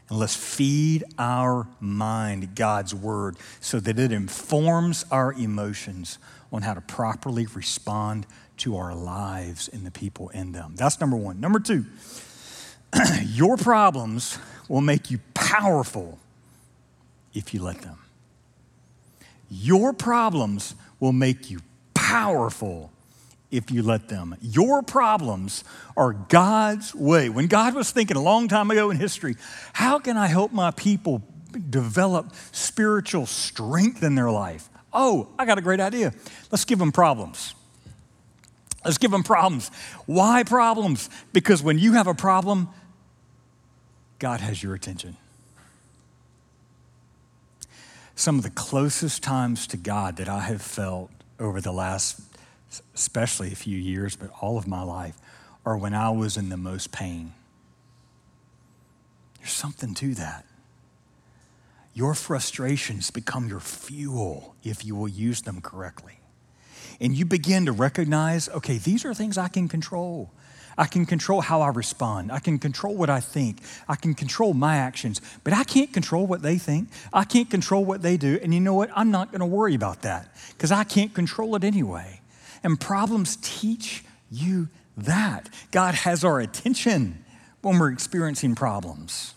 and 0.08 0.20
let's 0.20 0.36
feed 0.36 1.02
our 1.18 1.66
mind 1.80 2.54
God's 2.54 2.94
word 2.94 3.36
so 3.58 3.80
that 3.80 3.98
it 3.98 4.12
informs 4.12 5.04
our 5.10 5.32
emotions 5.32 6.18
on 6.52 6.62
how 6.62 6.74
to 6.74 6.80
properly 6.80 7.46
respond 7.46 8.24
to 8.58 8.76
our 8.76 8.94
lives 8.94 9.66
and 9.66 9.84
the 9.84 9.90
people 9.90 10.28
in 10.28 10.52
them. 10.52 10.74
That's 10.76 11.00
number 11.00 11.16
one. 11.16 11.40
Number 11.40 11.58
two, 11.58 11.84
your 13.24 13.56
problems 13.56 14.38
will 14.68 14.80
make 14.80 15.10
you 15.10 15.18
powerful 15.34 16.20
if 17.34 17.52
you 17.52 17.60
let 17.60 17.82
them. 17.82 17.98
Your 19.50 19.92
problems 19.92 20.76
will 21.00 21.12
make 21.12 21.50
you 21.50 21.58
powerful 21.94 22.91
if 23.52 23.70
you 23.70 23.82
let 23.82 24.08
them. 24.08 24.34
Your 24.40 24.82
problems 24.82 25.62
are 25.96 26.14
God's 26.14 26.94
way. 26.94 27.28
When 27.28 27.46
God 27.46 27.74
was 27.74 27.92
thinking 27.92 28.16
a 28.16 28.22
long 28.22 28.48
time 28.48 28.70
ago 28.70 28.90
in 28.90 28.96
history, 28.96 29.36
how 29.74 30.00
can 30.00 30.16
I 30.16 30.26
help 30.26 30.52
my 30.52 30.72
people 30.72 31.22
develop 31.70 32.32
spiritual 32.50 33.26
strength 33.26 34.02
in 34.02 34.14
their 34.14 34.30
life? 34.30 34.68
Oh, 34.92 35.28
I 35.38 35.44
got 35.44 35.58
a 35.58 35.60
great 35.60 35.80
idea. 35.80 36.12
Let's 36.50 36.64
give 36.64 36.78
them 36.78 36.90
problems. 36.90 37.54
Let's 38.84 38.98
give 38.98 39.10
them 39.10 39.22
problems. 39.22 39.70
Why 40.06 40.42
problems? 40.42 41.08
Because 41.32 41.62
when 41.62 41.78
you 41.78 41.92
have 41.92 42.06
a 42.06 42.14
problem, 42.14 42.68
God 44.18 44.40
has 44.40 44.62
your 44.62 44.74
attention. 44.74 45.16
Some 48.14 48.38
of 48.38 48.44
the 48.44 48.50
closest 48.50 49.22
times 49.22 49.66
to 49.68 49.76
God 49.76 50.16
that 50.16 50.28
I 50.28 50.40
have 50.40 50.62
felt 50.62 51.10
over 51.38 51.60
the 51.60 51.72
last 51.72 52.20
especially 52.94 53.52
a 53.52 53.56
few 53.56 53.76
years, 53.76 54.16
but 54.16 54.30
all 54.40 54.56
of 54.56 54.66
my 54.66 54.82
life, 54.82 55.16
are 55.64 55.76
when 55.76 55.94
I 55.94 56.10
was 56.10 56.36
in 56.36 56.48
the 56.48 56.56
most 56.56 56.92
pain. 56.92 57.34
There's 59.38 59.52
something 59.52 59.94
to 59.94 60.14
that. 60.14 60.46
Your 61.94 62.14
frustrations 62.14 63.10
become 63.10 63.48
your 63.48 63.60
fuel 63.60 64.54
if 64.62 64.84
you 64.84 64.94
will 64.94 65.08
use 65.08 65.42
them 65.42 65.60
correctly. 65.60 66.20
And 67.00 67.14
you 67.14 67.24
begin 67.24 67.66
to 67.66 67.72
recognize 67.72 68.48
okay, 68.48 68.78
these 68.78 69.04
are 69.04 69.12
things 69.12 69.36
I 69.36 69.48
can 69.48 69.68
control. 69.68 70.30
I 70.78 70.86
can 70.86 71.04
control 71.04 71.42
how 71.42 71.60
I 71.60 71.68
respond. 71.68 72.32
I 72.32 72.38
can 72.38 72.58
control 72.58 72.94
what 72.96 73.10
I 73.10 73.20
think. 73.20 73.58
I 73.88 73.94
can 73.94 74.14
control 74.14 74.54
my 74.54 74.76
actions, 74.76 75.20
but 75.44 75.52
I 75.52 75.64
can't 75.64 75.92
control 75.92 76.26
what 76.26 76.40
they 76.40 76.56
think. 76.56 76.88
I 77.12 77.24
can't 77.24 77.50
control 77.50 77.84
what 77.84 78.00
they 78.00 78.16
do. 78.16 78.38
And 78.42 78.54
you 78.54 78.60
know 78.60 78.72
what? 78.72 78.88
I'm 78.94 79.10
not 79.10 79.30
going 79.30 79.40
to 79.40 79.46
worry 79.46 79.74
about 79.74 80.02
that 80.02 80.34
because 80.52 80.72
I 80.72 80.84
can't 80.84 81.12
control 81.12 81.56
it 81.56 81.64
anyway. 81.64 82.21
And 82.62 82.78
problems 82.78 83.36
teach 83.42 84.04
you 84.30 84.68
that. 84.96 85.48
God 85.70 85.94
has 85.94 86.24
our 86.24 86.40
attention 86.40 87.24
when 87.60 87.78
we're 87.78 87.92
experiencing 87.92 88.54
problems. 88.54 89.34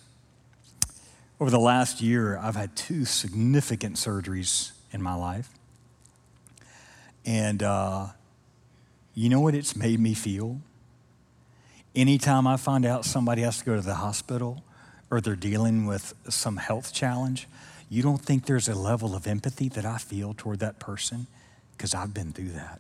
Over 1.39 1.49
the 1.49 1.59
last 1.59 2.01
year, 2.01 2.37
I've 2.37 2.55
had 2.55 2.75
two 2.75 3.05
significant 3.05 3.97
surgeries 3.97 4.71
in 4.91 5.01
my 5.01 5.15
life. 5.15 5.49
And 7.25 7.61
uh, 7.61 8.07
you 9.13 9.29
know 9.29 9.41
what 9.41 9.55
it's 9.55 9.75
made 9.75 9.99
me 9.99 10.13
feel? 10.13 10.59
Anytime 11.95 12.45
I 12.45 12.57
find 12.57 12.85
out 12.85 13.05
somebody 13.05 13.41
has 13.41 13.59
to 13.59 13.65
go 13.65 13.75
to 13.75 13.81
the 13.81 13.95
hospital 13.95 14.63
or 15.09 15.21
they're 15.21 15.35
dealing 15.35 15.85
with 15.85 16.13
some 16.29 16.57
health 16.57 16.93
challenge, 16.93 17.47
you 17.89 18.03
don't 18.03 18.21
think 18.21 18.45
there's 18.45 18.67
a 18.67 18.75
level 18.75 19.15
of 19.15 19.27
empathy 19.27 19.69
that 19.69 19.85
I 19.85 19.97
feel 19.97 20.33
toward 20.35 20.59
that 20.59 20.79
person? 20.79 21.27
Because 21.71 21.93
I've 21.93 22.13
been 22.13 22.31
through 22.31 22.49
that. 22.49 22.79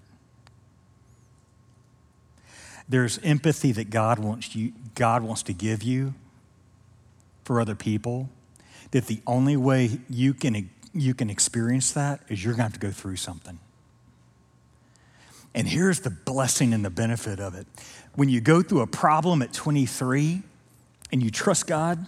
There's 2.87 3.17
empathy 3.19 3.71
that 3.73 3.89
God 3.89 4.19
wants, 4.19 4.55
you, 4.55 4.73
God 4.93 5.23
wants 5.23 5.43
to 5.43 5.53
give 5.53 5.81
you 5.83 6.13
for 7.43 7.59
other 7.59 7.75
people. 7.75 8.29
That 8.91 9.07
the 9.07 9.21
only 9.25 9.57
way 9.57 9.99
you 10.09 10.33
can, 10.33 10.69
you 10.93 11.13
can 11.13 11.29
experience 11.29 11.91
that 11.93 12.21
is 12.29 12.43
you're 12.43 12.53
going 12.53 12.69
to 12.69 12.71
have 12.71 12.73
to 12.73 12.79
go 12.79 12.91
through 12.91 13.15
something. 13.15 13.59
And 15.55 15.67
here's 15.67 16.01
the 16.01 16.09
blessing 16.09 16.73
and 16.73 16.83
the 16.83 16.89
benefit 16.89 17.39
of 17.39 17.55
it. 17.55 17.65
When 18.13 18.29
you 18.29 18.41
go 18.41 18.61
through 18.61 18.81
a 18.81 18.87
problem 18.87 19.41
at 19.41 19.53
23 19.53 20.43
and 21.11 21.23
you 21.23 21.31
trust 21.31 21.65
God 21.65 22.05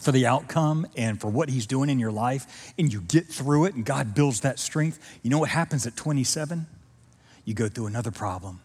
for 0.00 0.12
the 0.12 0.26
outcome 0.26 0.86
and 0.96 1.20
for 1.20 1.28
what 1.28 1.48
He's 1.48 1.66
doing 1.66 1.90
in 1.90 1.98
your 1.98 2.12
life, 2.12 2.72
and 2.78 2.92
you 2.92 3.00
get 3.00 3.26
through 3.26 3.66
it, 3.66 3.74
and 3.74 3.84
God 3.84 4.14
builds 4.14 4.40
that 4.40 4.58
strength, 4.58 4.98
you 5.22 5.30
know 5.30 5.38
what 5.38 5.50
happens 5.50 5.86
at 5.86 5.96
27? 5.96 6.66
You 7.44 7.54
go 7.54 7.68
through 7.68 7.86
another 7.86 8.10
problem. 8.10 8.60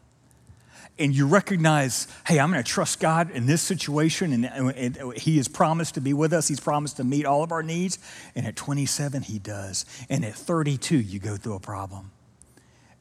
And 0.99 1.15
you 1.15 1.25
recognize, 1.25 2.07
hey, 2.27 2.39
I'm 2.39 2.51
going 2.51 2.61
to 2.61 2.69
trust 2.69 2.99
God 2.99 3.31
in 3.31 3.45
this 3.45 3.61
situation, 3.61 4.33
and, 4.33 4.45
and 4.45 5.13
He 5.13 5.37
has 5.37 5.47
promised 5.47 5.95
to 5.95 6.01
be 6.01 6.13
with 6.13 6.33
us. 6.33 6.47
He's 6.47 6.59
promised 6.59 6.97
to 6.97 7.03
meet 7.03 7.25
all 7.25 7.41
of 7.41 7.51
our 7.51 7.63
needs. 7.63 7.97
And 8.35 8.45
at 8.45 8.55
27, 8.55 9.23
He 9.23 9.39
does. 9.39 9.85
And 10.09 10.25
at 10.25 10.35
32, 10.35 10.97
you 10.97 11.19
go 11.19 11.37
through 11.37 11.55
a 11.55 11.59
problem 11.59 12.11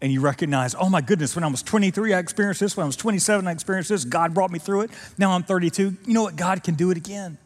and 0.01 0.13
you 0.13 0.21
recognize, 0.21 0.75
oh 0.79 0.89
my 0.89 1.01
goodness, 1.01 1.35
when 1.35 1.45
I 1.45 1.49
was 1.49 1.63
23, 1.63 2.15
I 2.15 2.19
experienced 2.19 2.61
this. 2.61 2.77
When 2.77 2.85
I 2.85 2.87
was 2.87 2.97
27, 2.97 3.47
I 3.47 3.53
experienced 3.53 3.91
this. 3.91 4.05
God 4.05 4.33
brought 4.33 4.51
me 4.51 4.59
through 4.59 4.83
it. 4.83 4.91
Now 5.17 5.33
I'm 5.33 5.43
32. 5.43 5.97
You 6.07 6.15
know 6.15 6.23
what? 6.23 6.37
God 6.37 6.63
can 6.63 6.75
do 6.75 6.91
it 6.91 6.97
again. 6.97 7.39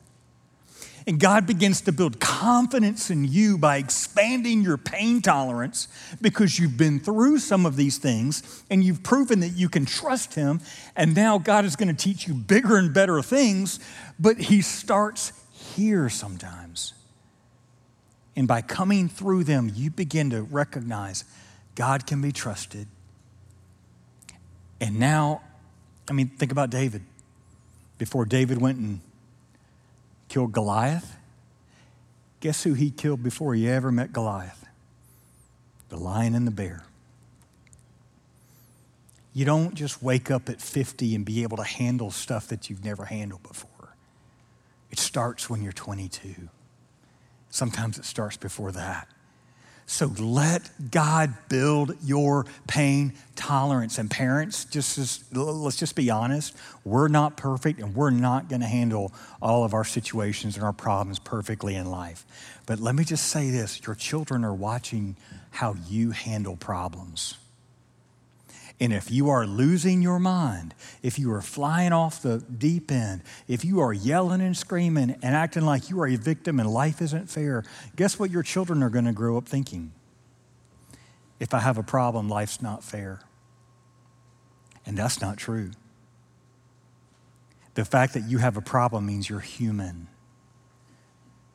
And 1.07 1.19
God 1.19 1.47
begins 1.47 1.81
to 1.83 1.93
build 1.93 2.21
confidence 2.21 3.11
in 3.11 3.25
you 3.25 3.59
by 3.59 3.79
expanding 3.79 4.63
your 4.63 4.77
pain 4.77 5.21
tolerance 5.21 5.89
because 6.21 6.59
you've 6.59 6.77
been 6.77 7.01
through 7.01 7.39
some 7.39 7.67
of 7.67 7.77
these 7.77 7.99
things 7.99 8.63
and 8.71 8.85
you've 8.85 9.03
proven 9.03 9.41
that 9.41 9.51
you 9.51 9.69
can 9.69 9.85
trust 9.85 10.35
Him. 10.35 10.61
And 10.95 11.15
now 11.15 11.39
God 11.39 11.65
is 11.65 11.77
going 11.77 11.95
to 11.95 12.05
teach 12.05 12.29
you 12.29 12.35
bigger 12.35 12.77
and 12.77 12.95
better 12.95 13.21
things, 13.23 13.81
but 14.19 14.39
He 14.39 14.61
starts 14.61 15.33
here 15.53 16.09
sometimes. 16.09 16.95
And 18.37 18.49
by 18.49 18.63
coming 18.63 19.09
through 19.09 19.45
them, 19.45 19.71
you 19.75 19.91
begin 19.91 20.31
to 20.31 20.43
recognize 20.43 21.25
God 21.75 22.07
can 22.07 22.23
be 22.23 22.33
trusted. 22.33 22.87
And 24.81 24.99
now, 24.99 25.43
I 26.09 26.13
mean, 26.13 26.29
think 26.29 26.53
about 26.53 26.71
David. 26.71 27.03
Before 27.99 28.25
David 28.25 28.61
went 28.61 28.79
and 28.79 29.01
killed 30.33 30.53
Goliath, 30.53 31.19
guess 32.41 32.63
who 32.63 32.73
he 32.73 32.91
killed 32.91 33.23
before 33.23 33.55
he 33.55 33.69
ever 33.69 33.93
met 33.93 34.15
Goliath? 34.15 34.65
The 35.91 35.99
lion 35.99 36.35
and 36.35 36.47
the 36.47 36.51
bear. 36.51 36.85
You 39.35 39.45
don't 39.45 39.75
just 39.75 40.03
wake 40.03 40.31
up 40.31 40.49
at 40.49 40.63
50 40.63 41.15
and 41.15 41.23
be 41.27 41.43
able 41.43 41.59
to 41.59 41.63
handle 41.63 42.11
stuff 42.11 42.49
that 42.49 42.71
you've 42.71 42.83
never 42.83 43.05
handled 43.05 43.43
before. 43.43 43.95
It 44.91 44.99
starts 44.99 45.51
when 45.51 45.61
you're 45.61 45.71
22. 45.71 46.49
Sometimes 47.51 47.99
it 47.99 48.07
starts 48.07 48.39
before 48.39 48.73
that. 48.73 49.09
So 49.87 50.07
let 50.19 50.71
God 50.91 51.35
build 51.49 51.97
your 52.03 52.47
pain 52.67 53.13
tolerance. 53.37 53.99
And 53.99 54.11
parents, 54.11 54.65
just 54.65 54.97
as, 54.99 55.25
let's 55.33 55.77
just 55.77 55.97
be 55.97 56.11
honest, 56.11 56.57
we're 56.85 57.09
not 57.09 57.37
perfect 57.37 57.81
and 57.81 57.95
we're 57.95 58.11
not 58.11 58.49
going 58.49 58.61
to 58.61 58.67
handle 58.67 59.13
all 59.41 59.65
of 59.65 59.75
our 59.75 59.85
situations 59.85 60.57
and 60.57 60.65
our 60.65 60.73
problems 60.73 61.19
perfectly 61.19 61.75
in 61.75 61.91
life. 61.91 62.25
But 62.67 62.79
let 62.79 62.95
me 62.95 63.05
just 63.05 63.27
say 63.27 63.51
this 63.51 63.83
your 63.87 63.95
children 63.95 64.45
are 64.45 64.55
watching 64.55 65.17
how 65.51 65.77
you 65.89 66.13
handle 66.13 66.57
problems. 66.57 67.37
And 68.83 68.93
if 68.93 69.13
you 69.13 69.31
are 69.31 69.47
losing 69.47 70.03
your 70.03 70.19
mind, 70.19 70.75
if 71.05 71.17
you 71.17 71.33
are 71.33 71.41
flying 71.41 71.93
off 71.93 72.21
the 72.21 72.39
deep 72.39 72.91
end, 72.91 73.23
if 73.47 73.65
you 73.65 73.79
are 73.79 73.93
yelling 73.93 74.41
and 74.41 74.57
screaming 74.57 75.15
and 75.23 75.37
acting 75.37 75.65
like 75.65 75.89
you 75.89 76.01
are 76.01 76.09
a 76.09 76.17
victim 76.17 76.59
and 76.59 76.69
life 76.69 77.01
isn't 77.01 77.31
fair, 77.31 77.63
guess 77.95 78.19
what 78.19 78.33
your 78.33 78.43
children 78.43 78.83
are 78.83 78.91
going 78.91 79.05
to 79.05 79.13
grow 79.13 79.37
up 79.37 79.47
thinking? 79.47 79.93
If 81.39 81.55
I 81.55 81.61
have 81.61 81.79
a 81.79 81.85
problem, 81.85 82.29
life's 82.29 82.61
not 82.61 82.83
fair. 82.83 83.21
And 84.85 84.99
that's 84.99 85.21
not 85.21 85.37
true. 85.37 85.71
The 87.75 87.85
fact 87.85 88.15
that 88.15 88.29
you 88.29 88.39
have 88.39 88.57
a 88.57 88.61
problem 88.61 89.07
means 89.07 89.31
you're 89.31 89.39
human. 89.39 90.09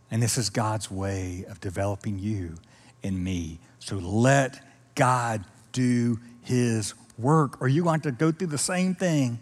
And 0.10 0.24
this 0.24 0.38
is 0.38 0.50
God's 0.50 0.90
way 0.90 1.44
of 1.50 1.60
developing 1.60 2.20
you 2.20 2.56
and 3.04 3.22
me. 3.22 3.60
So 3.80 3.98
let 3.98 4.66
God 4.96 5.44
do 5.74 6.22
his 6.42 6.94
work, 7.18 7.62
or 7.62 7.68
you're 7.68 7.84
going 7.84 8.02
to 8.02 8.12
go 8.12 8.32
through 8.32 8.48
the 8.48 8.58
same 8.58 8.96
thing 8.96 9.40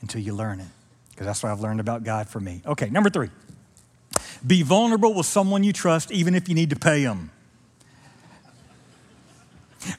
until 0.00 0.20
you 0.20 0.34
learn 0.34 0.60
it. 0.60 0.68
Because 1.10 1.26
that's 1.26 1.42
what 1.42 1.52
I've 1.52 1.60
learned 1.60 1.80
about 1.80 2.04
God 2.04 2.28
for 2.28 2.40
me. 2.40 2.62
Okay, 2.64 2.88
number 2.90 3.10
three 3.10 3.30
be 4.46 4.62
vulnerable 4.62 5.14
with 5.14 5.26
someone 5.26 5.64
you 5.64 5.72
trust, 5.72 6.10
even 6.10 6.34
if 6.34 6.48
you 6.48 6.54
need 6.54 6.70
to 6.70 6.76
pay 6.76 7.04
them. 7.04 7.30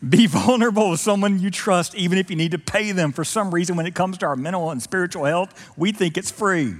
Be 0.07 0.25
vulnerable 0.27 0.91
with 0.91 0.99
someone 0.99 1.39
you 1.39 1.51
trust, 1.51 1.95
even 1.95 2.17
if 2.17 2.29
you 2.29 2.35
need 2.35 2.51
to 2.51 2.59
pay 2.59 2.91
them. 2.91 3.11
For 3.11 3.23
some 3.23 3.53
reason, 3.53 3.75
when 3.75 3.85
it 3.85 3.95
comes 3.95 4.17
to 4.19 4.25
our 4.25 4.35
mental 4.35 4.71
and 4.71 4.81
spiritual 4.81 5.25
health, 5.25 5.73
we 5.77 5.91
think 5.91 6.17
it's 6.17 6.31
free. 6.31 6.75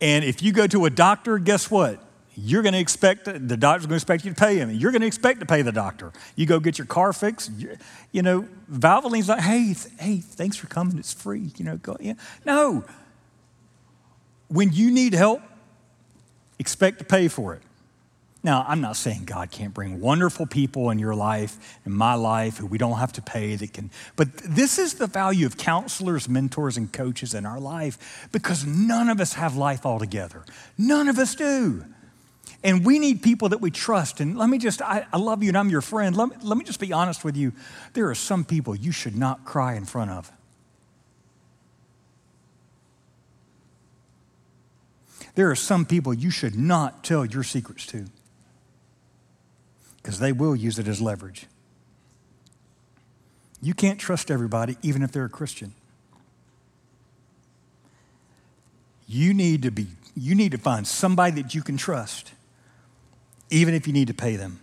And 0.00 0.24
if 0.24 0.42
you 0.42 0.52
go 0.52 0.66
to 0.66 0.84
a 0.84 0.90
doctor, 0.90 1.38
guess 1.38 1.70
what? 1.70 2.03
You're 2.36 2.62
going 2.62 2.72
to 2.72 2.80
expect, 2.80 3.24
the 3.24 3.56
doctor's 3.56 3.86
going 3.86 3.90
to 3.90 4.02
expect 4.02 4.24
you 4.24 4.32
to 4.32 4.40
pay 4.40 4.56
him. 4.56 4.70
You're 4.70 4.90
going 4.90 5.02
to 5.02 5.06
expect 5.06 5.40
to 5.40 5.46
pay 5.46 5.62
the 5.62 5.72
doctor. 5.72 6.12
You 6.36 6.46
go 6.46 6.60
get 6.60 6.78
your 6.78 6.86
car 6.86 7.12
fixed. 7.12 7.50
You 8.12 8.22
know, 8.22 8.48
Valvoline's 8.70 9.28
like, 9.28 9.40
hey, 9.40 9.74
hey, 9.98 10.18
thanks 10.18 10.56
for 10.56 10.66
coming. 10.66 10.98
It's 10.98 11.12
free. 11.12 11.50
You 11.56 11.64
know, 11.64 11.76
go, 11.76 11.96
yeah. 12.00 12.14
No. 12.44 12.84
When 14.48 14.72
you 14.72 14.90
need 14.90 15.14
help, 15.14 15.42
expect 16.58 16.98
to 16.98 17.04
pay 17.04 17.28
for 17.28 17.54
it. 17.54 17.62
Now, 18.42 18.62
I'm 18.68 18.82
not 18.82 18.96
saying 18.96 19.24
God 19.24 19.50
can't 19.50 19.72
bring 19.72 20.00
wonderful 20.00 20.44
people 20.44 20.90
in 20.90 20.98
your 20.98 21.14
life, 21.14 21.78
in 21.86 21.92
my 21.92 22.12
life, 22.12 22.58
who 22.58 22.66
we 22.66 22.76
don't 22.76 22.98
have 22.98 23.12
to 23.14 23.22
pay 23.22 23.56
that 23.56 23.72
can, 23.72 23.90
but 24.16 24.28
this 24.36 24.78
is 24.78 24.94
the 24.94 25.06
value 25.06 25.46
of 25.46 25.56
counselors, 25.56 26.28
mentors, 26.28 26.76
and 26.76 26.92
coaches 26.92 27.32
in 27.32 27.46
our 27.46 27.58
life 27.58 28.28
because 28.32 28.66
none 28.66 29.08
of 29.08 29.18
us 29.18 29.32
have 29.32 29.56
life 29.56 29.86
all 29.86 29.98
together. 29.98 30.44
None 30.76 31.08
of 31.08 31.18
us 31.18 31.34
do. 31.34 31.86
And 32.64 32.82
we 32.82 32.98
need 32.98 33.22
people 33.22 33.50
that 33.50 33.60
we 33.60 33.70
trust. 33.70 34.20
And 34.20 34.38
let 34.38 34.48
me 34.48 34.56
just, 34.56 34.80
I, 34.80 35.06
I 35.12 35.18
love 35.18 35.42
you 35.42 35.50
and 35.50 35.58
I'm 35.58 35.68
your 35.68 35.82
friend. 35.82 36.16
Let 36.16 36.30
me, 36.30 36.36
let 36.42 36.56
me 36.56 36.64
just 36.64 36.80
be 36.80 36.94
honest 36.94 37.22
with 37.22 37.36
you. 37.36 37.52
There 37.92 38.08
are 38.08 38.14
some 38.14 38.42
people 38.42 38.74
you 38.74 38.90
should 38.90 39.14
not 39.14 39.44
cry 39.44 39.74
in 39.74 39.84
front 39.84 40.10
of. 40.10 40.32
There 45.34 45.50
are 45.50 45.56
some 45.56 45.84
people 45.84 46.14
you 46.14 46.30
should 46.30 46.54
not 46.54 47.04
tell 47.04 47.26
your 47.26 47.42
secrets 47.42 47.84
to 47.88 48.06
because 49.96 50.18
they 50.18 50.32
will 50.32 50.56
use 50.56 50.78
it 50.78 50.88
as 50.88 51.02
leverage. 51.02 51.46
You 53.60 53.74
can't 53.74 53.98
trust 53.98 54.30
everybody, 54.30 54.78
even 54.82 55.02
if 55.02 55.12
they're 55.12 55.24
a 55.24 55.30
Christian. 55.30 55.74
You 59.06 59.34
need 59.34 59.62
to 59.62 59.70
be 59.70 59.88
you 60.16 60.34
need 60.34 60.52
to 60.52 60.58
find 60.58 60.86
somebody 60.86 61.42
that 61.42 61.54
you 61.54 61.62
can 61.62 61.76
trust 61.76 62.32
even 63.50 63.74
if 63.74 63.86
you 63.86 63.92
need 63.92 64.08
to 64.08 64.14
pay 64.14 64.36
them. 64.36 64.60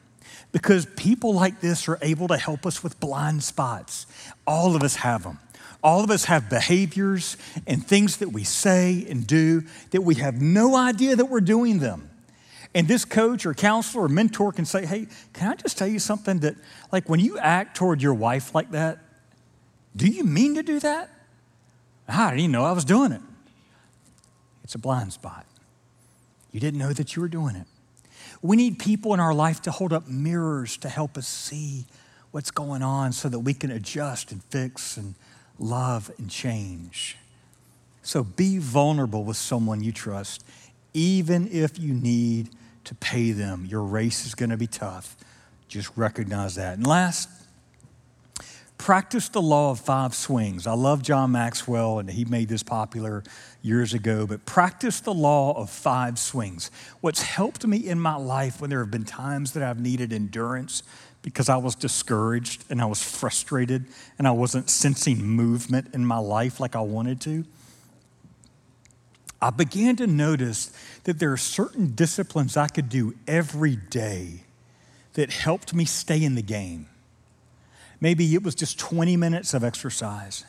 Because 0.52 0.86
people 0.86 1.34
like 1.34 1.62
this 1.62 1.88
are 1.88 1.98
able 2.02 2.28
to 2.28 2.38
help 2.38 2.66
us 2.66 2.84
with 2.84 3.00
blind 3.00 3.44
spots. 3.44 4.06
All 4.46 4.76
of 4.76 4.84
us 4.84 4.98
have 4.98 5.24
them. 5.24 5.40
All 5.84 6.04
of 6.04 6.12
us 6.12 6.26
have 6.26 6.50
behaviors 6.50 7.38
and 7.66 7.86
things 7.86 8.18
that 8.18 8.30
we 8.30 8.44
say 8.44 9.06
and 9.10 9.26
do 9.26 9.64
that 9.92 10.02
we 10.02 10.16
have 10.16 10.42
no 10.42 10.76
idea 10.76 11.16
that 11.16 11.26
we're 11.26 11.42
doing 11.42 11.80
them. 11.80 12.10
And 12.74 12.88
this 12.88 13.04
coach 13.04 13.46
or 13.46 13.54
counselor 13.54 14.06
or 14.06 14.10
mentor 14.10 14.52
can 14.52 14.66
say, 14.66 14.86
Hey, 14.86 15.08
can 15.34 15.52
I 15.52 15.56
just 15.56 15.78
tell 15.78 15.88
you 15.88 16.00
something 16.00 16.40
that, 16.40 16.56
like, 16.92 17.10
when 17.10 17.20
you 17.20 17.38
act 17.38 17.76
toward 17.76 18.02
your 18.02 18.14
wife 18.14 18.56
like 18.56 18.72
that, 18.72 19.00
do 19.96 20.08
you 20.08 20.24
mean 20.24 20.56
to 20.56 20.64
do 20.64 20.80
that? 20.80 21.10
I 22.08 22.30
didn't 22.30 22.40
even 22.40 22.52
know 22.52 22.64
I 22.64 22.72
was 22.72 22.86
doing 22.86 23.12
it. 23.12 23.22
It's 24.64 24.76
a 24.76 24.80
blind 24.80 25.14
spot. 25.14 25.46
You 26.52 26.60
didn't 26.60 26.80
know 26.80 26.94
that 26.94 27.16
you 27.16 27.22
were 27.22 27.28
doing 27.28 27.56
it. 27.56 27.68
We 28.42 28.56
need 28.56 28.80
people 28.80 29.14
in 29.14 29.20
our 29.20 29.34
life 29.34 29.62
to 29.64 29.72
hold 29.72 29.94
up 29.94 30.08
mirrors 30.08 30.78
to 30.78 30.90
help 30.90 31.18
us 31.18 31.28
see 31.28 31.86
what's 32.32 32.52
going 32.52 32.82
on 32.82 33.12
so 33.12 33.30
that 33.30 33.40
we 33.40 33.54
can 33.54 33.72
adjust 33.72 34.32
and 34.32 34.44
fix 34.46 34.98
and 34.98 35.16
love 35.60 36.12
and 36.18 36.30
change. 36.30 37.18
So 38.04 38.24
be 38.24 38.58
vulnerable 38.58 39.24
with 39.24 39.38
someone 39.38 39.84
you 39.84 39.92
trust, 39.92 40.44
even 40.94 41.48
if 41.52 41.78
you 41.78 41.94
need 41.94 42.50
to 42.86 42.96
pay 42.96 43.32
them. 43.32 43.66
Your 43.66 43.84
race 43.84 44.26
is 44.26 44.34
going 44.34 44.50
to 44.50 44.58
be 44.58 44.68
tough. 44.68 45.16
Just 45.68 45.96
recognize 45.96 46.56
that. 46.56 46.78
And 46.78 46.88
last, 46.88 47.30
practice 48.82 49.30
the 49.30 49.42
law 49.42 49.70
of 49.70 49.80
five 49.80 50.16
swings. 50.16 50.66
I 50.66 50.74
love 50.74 51.04
John 51.04 51.34
Maxwell, 51.34 52.00
and 52.00 52.10
he 52.10 52.26
made 52.26 52.50
this 52.50 52.64
popular 52.64 53.24
years 53.62 53.94
ago, 53.94 54.26
but 54.26 54.44
practice 54.48 55.02
the 55.02 55.14
law 55.14 55.54
of 55.54 55.70
five 55.70 56.18
swings. 56.18 56.72
What's 57.00 57.22
helped 57.22 57.66
me 57.68 57.78
in 57.78 58.00
my 58.00 58.16
life 58.16 58.60
when 58.60 58.72
there 58.72 58.80
have 58.80 58.90
been 58.90 59.06
times 59.06 59.52
that 59.52 59.62
I've 59.62 59.80
needed 59.80 60.12
endurance 60.12 60.82
because 61.22 61.48
I 61.48 61.58
was 61.58 61.76
discouraged 61.76 62.66
and 62.72 62.82
I 62.82 62.86
was 62.86 63.04
frustrated 63.04 63.86
and 64.18 64.28
I 64.28 64.32
wasn't 64.32 64.68
sensing 64.68 65.22
movement 65.22 65.94
in 65.94 66.04
my 66.04 66.18
life 66.18 66.60
like 66.60 66.76
I 66.76 66.82
wanted 66.82 67.22
to. 67.22 67.46
I 69.40 69.52
began 69.52 69.96
to 69.98 70.08
notice 70.08 70.76
that 71.04 71.20
there 71.20 71.32
are 71.32 71.38
certain 71.38 71.94
disciplines 71.94 72.58
I 72.58 72.68
could 72.68 72.90
do 72.90 73.14
every 73.28 73.76
day 73.76 74.42
that 75.14 75.30
helped 75.30 75.76
me 75.76 75.86
stay 75.86 76.24
in 76.24 76.34
the 76.34 76.42
game. 76.42 76.88
Maybe 78.02 78.34
it 78.34 78.44
was 78.44 78.56
just 78.56 78.80
20 78.80 79.16
minutes 79.16 79.54
of 79.54 79.64
exercise. 79.64 80.44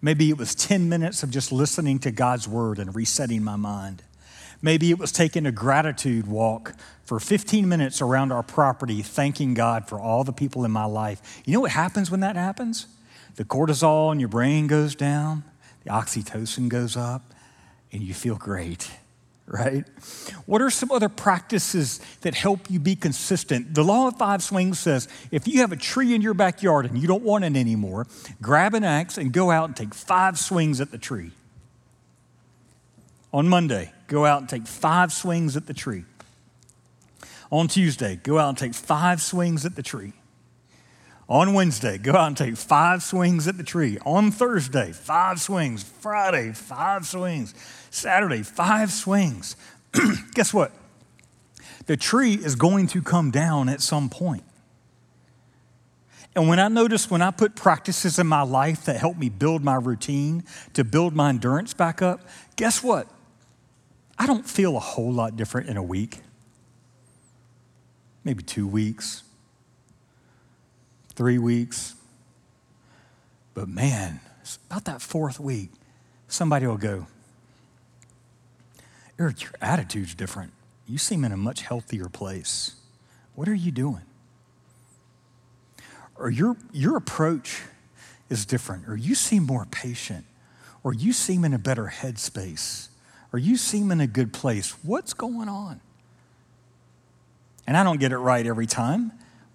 Maybe 0.00 0.30
it 0.30 0.38
was 0.38 0.54
10 0.54 0.88
minutes 0.88 1.22
of 1.24 1.30
just 1.30 1.50
listening 1.50 1.98
to 2.00 2.12
God's 2.12 2.46
word 2.46 2.78
and 2.78 2.94
resetting 2.94 3.42
my 3.42 3.56
mind. 3.56 4.02
Maybe 4.62 4.90
it 4.90 4.98
was 4.98 5.12
taking 5.12 5.44
a 5.44 5.52
gratitude 5.52 6.26
walk 6.26 6.74
for 7.04 7.20
15 7.20 7.68
minutes 7.68 8.00
around 8.00 8.32
our 8.32 8.42
property, 8.42 9.02
thanking 9.02 9.52
God 9.52 9.88
for 9.88 9.98
all 9.98 10.24
the 10.24 10.32
people 10.32 10.64
in 10.64 10.70
my 10.70 10.84
life. 10.84 11.42
You 11.44 11.52
know 11.52 11.60
what 11.60 11.72
happens 11.72 12.10
when 12.10 12.20
that 12.20 12.36
happens? 12.36 12.86
The 13.34 13.44
cortisol 13.44 14.12
in 14.12 14.20
your 14.20 14.28
brain 14.28 14.68
goes 14.68 14.94
down, 14.94 15.42
the 15.82 15.90
oxytocin 15.90 16.68
goes 16.68 16.96
up, 16.96 17.34
and 17.92 18.02
you 18.02 18.14
feel 18.14 18.36
great 18.36 18.90
right? 19.46 19.86
What 20.46 20.62
are 20.62 20.70
some 20.70 20.90
other 20.90 21.08
practices 21.08 22.00
that 22.22 22.34
help 22.34 22.70
you 22.70 22.78
be 22.80 22.96
consistent? 22.96 23.74
The 23.74 23.84
law 23.84 24.08
of 24.08 24.16
five 24.16 24.42
swings 24.42 24.78
says 24.78 25.08
if 25.30 25.46
you 25.46 25.60
have 25.60 25.72
a 25.72 25.76
tree 25.76 26.14
in 26.14 26.22
your 26.22 26.34
backyard 26.34 26.86
and 26.86 26.98
you 26.98 27.06
don't 27.06 27.22
want 27.22 27.44
it 27.44 27.56
anymore, 27.56 28.06
grab 28.40 28.74
an 28.74 28.84
axe 28.84 29.18
and 29.18 29.32
go 29.32 29.50
out 29.50 29.66
and 29.66 29.76
take 29.76 29.94
five 29.94 30.38
swings 30.38 30.80
at 30.80 30.90
the 30.90 30.98
tree. 30.98 31.32
On 33.32 33.48
Monday, 33.48 33.92
go 34.06 34.24
out 34.24 34.40
and 34.40 34.48
take 34.48 34.66
five 34.66 35.12
swings 35.12 35.56
at 35.56 35.66
the 35.66 35.74
tree. 35.74 36.04
On 37.50 37.68
Tuesday, 37.68 38.16
go 38.22 38.38
out 38.38 38.48
and 38.50 38.58
take 38.58 38.74
five 38.74 39.20
swings 39.20 39.66
at 39.66 39.76
the 39.76 39.82
tree. 39.82 40.12
On 41.28 41.54
Wednesday, 41.54 41.96
go 41.96 42.12
out 42.12 42.26
and 42.26 42.36
take 42.36 42.56
five 42.56 43.02
swings 43.02 43.48
at 43.48 43.56
the 43.56 43.62
tree. 43.64 43.98
On 44.04 44.30
Thursday, 44.30 44.92
five 44.92 45.40
swings. 45.40 45.82
Friday, 45.82 46.52
five 46.52 47.06
swings. 47.06 47.54
Saturday, 47.90 48.42
five 48.42 48.92
swings. 48.92 49.56
Guess 50.34 50.52
what? 50.52 50.72
The 51.86 51.96
tree 51.96 52.34
is 52.34 52.56
going 52.56 52.88
to 52.88 53.02
come 53.02 53.30
down 53.30 53.68
at 53.68 53.80
some 53.80 54.10
point. 54.10 54.44
And 56.36 56.48
when 56.48 56.58
I 56.58 56.68
notice 56.68 57.10
when 57.10 57.22
I 57.22 57.30
put 57.30 57.54
practices 57.54 58.18
in 58.18 58.26
my 58.26 58.42
life 58.42 58.84
that 58.86 58.96
help 58.96 59.16
me 59.16 59.28
build 59.28 59.62
my 59.62 59.76
routine, 59.76 60.44
to 60.72 60.82
build 60.82 61.14
my 61.14 61.28
endurance 61.28 61.74
back 61.74 62.02
up, 62.02 62.20
guess 62.56 62.82
what? 62.82 63.06
I 64.18 64.26
don't 64.26 64.46
feel 64.46 64.76
a 64.76 64.80
whole 64.80 65.12
lot 65.12 65.36
different 65.36 65.68
in 65.68 65.76
a 65.76 65.82
week, 65.82 66.20
maybe 68.24 68.42
two 68.42 68.66
weeks, 68.66 69.22
three 71.16 71.38
weeks. 71.38 71.94
But 73.54 73.68
man, 73.68 74.20
about 74.70 74.84
that 74.86 75.00
fourth 75.00 75.38
week, 75.38 75.70
somebody 76.28 76.66
will 76.66 76.76
go, 76.76 77.06
Eric, 79.18 79.42
your 79.42 79.52
attitude's 79.60 80.14
different. 80.14 80.52
You 80.86 80.98
seem 80.98 81.24
in 81.24 81.32
a 81.32 81.36
much 81.36 81.62
healthier 81.62 82.08
place. 82.08 82.74
What 83.34 83.48
are 83.48 83.54
you 83.54 83.70
doing? 83.70 84.02
Or 86.16 86.30
your, 86.30 86.56
your 86.72 86.96
approach 86.96 87.62
is 88.28 88.44
different, 88.44 88.88
or 88.88 88.96
you 88.96 89.14
seem 89.14 89.44
more 89.44 89.66
patient, 89.66 90.24
or 90.82 90.92
you 90.92 91.12
seem 91.12 91.44
in 91.44 91.54
a 91.54 91.58
better 91.58 91.92
headspace, 91.96 92.88
or 93.32 93.38
you 93.38 93.56
seem 93.56 93.90
in 93.90 94.00
a 94.00 94.06
good 94.06 94.32
place. 94.32 94.72
What's 94.82 95.14
going 95.14 95.48
on? 95.48 95.80
And 97.66 97.76
I 97.76 97.82
don't 97.82 97.98
get 97.98 98.12
it 98.12 98.18
right 98.18 98.46
every 98.46 98.66
time, 98.66 99.12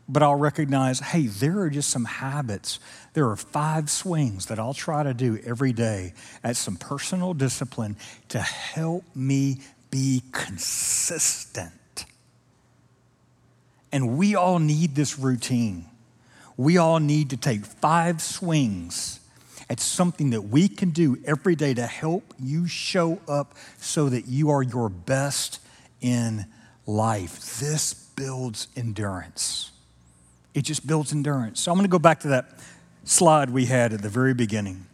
but 0.10 0.24
I'll 0.24 0.36
recognize 0.36 1.00
hey, 1.00 1.28
there 1.28 1.60
are 1.60 1.70
just 1.70 1.90
some 1.90 2.06
habits. 2.06 2.80
There 3.14 3.30
are 3.30 3.36
five 3.36 3.90
swings 3.90 4.48
that 4.48 4.60
I'll 4.60 4.74
try 4.74 5.04
to 5.04 5.14
do 5.14 5.40
every 5.46 5.72
day 5.72 6.14
at 6.44 6.58
some 6.58 6.76
personal 6.76 7.34
discipline 7.36 7.96
to 8.30 8.40
help 8.40 9.04
me 9.16 9.60
be 9.92 10.24
consistent. 10.32 12.06
And 13.92 14.18
we 14.18 14.36
all 14.36 14.60
need 14.60 14.96
this 14.96 15.18
routine. 15.18 15.86
We 16.58 16.78
all 16.78 17.00
need 17.00 17.30
to 17.30 17.38
take 17.38 17.66
five 17.66 18.22
swings 18.22 19.20
at 19.70 19.80
something 19.80 20.32
that 20.32 20.42
we 20.42 20.68
can 20.68 20.90
do 20.90 21.18
every 21.24 21.56
day 21.56 21.76
to 21.76 21.86
help 21.86 22.34
you 22.40 22.68
show 22.68 23.22
up 23.28 23.54
so 23.78 24.10
that 24.10 24.28
you 24.28 24.50
are 24.50 24.64
your 24.64 24.90
best 24.90 25.60
in 26.02 26.46
life. 26.88 27.60
This 27.60 27.94
builds 27.94 28.68
endurance. 28.76 29.72
It 30.54 30.64
just 30.64 30.86
builds 30.86 31.12
endurance. 31.14 31.62
So 31.62 31.72
I'm 31.72 31.78
going 31.78 31.88
to 31.88 31.92
go 31.92 32.00
back 32.00 32.22
to 32.22 32.30
that 32.30 32.60
slide 33.04 33.50
we 33.50 33.66
had 33.66 33.94
at 33.94 34.02
the 34.02 34.10
very 34.10 34.34
beginning. 34.34 34.86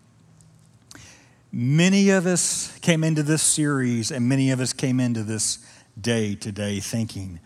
Many 1.52 2.10
of 2.10 2.26
us 2.26 2.78
came 2.80 3.04
into 3.04 3.24
this 3.24 3.42
series 3.42 4.12
and 4.12 4.28
many 4.28 4.52
of 4.52 4.60
us 4.60 4.74
came 4.74 5.00
into 5.00 5.24
this 5.24 5.60
day 6.00 6.36
today 6.36 6.80
thinking, 6.82 7.40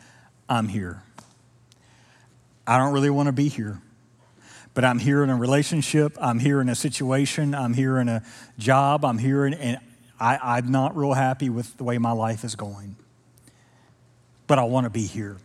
I'm 0.47 0.67
here. 0.67 1.03
I 2.65 2.77
don't 2.77 2.93
really 2.93 3.09
want 3.09 3.27
to 3.27 3.33
be 3.33 3.49
here, 3.49 3.81
but 4.73 4.83
I'm 4.83 4.99
here 4.99 5.23
in 5.23 5.29
a 5.29 5.35
relationship, 5.35 6.17
I'm 6.19 6.39
here 6.39 6.61
in 6.61 6.69
a 6.69 6.75
situation, 6.75 7.55
I'm 7.55 7.73
here 7.73 7.97
in 7.97 8.09
a 8.09 8.23
job, 8.57 9.05
I'm 9.05 9.17
here 9.17 9.45
in, 9.45 9.53
and 9.55 9.79
I, 10.19 10.37
I'm 10.57 10.71
not 10.71 10.95
real 10.95 11.13
happy 11.13 11.49
with 11.49 11.77
the 11.77 11.83
way 11.83 11.97
my 11.97 12.11
life 12.11 12.43
is 12.43 12.55
going. 12.55 12.95
But 14.47 14.59
I 14.59 14.63
want 14.63 14.85
to 14.85 14.89
be 14.89 15.05
here. 15.05 15.37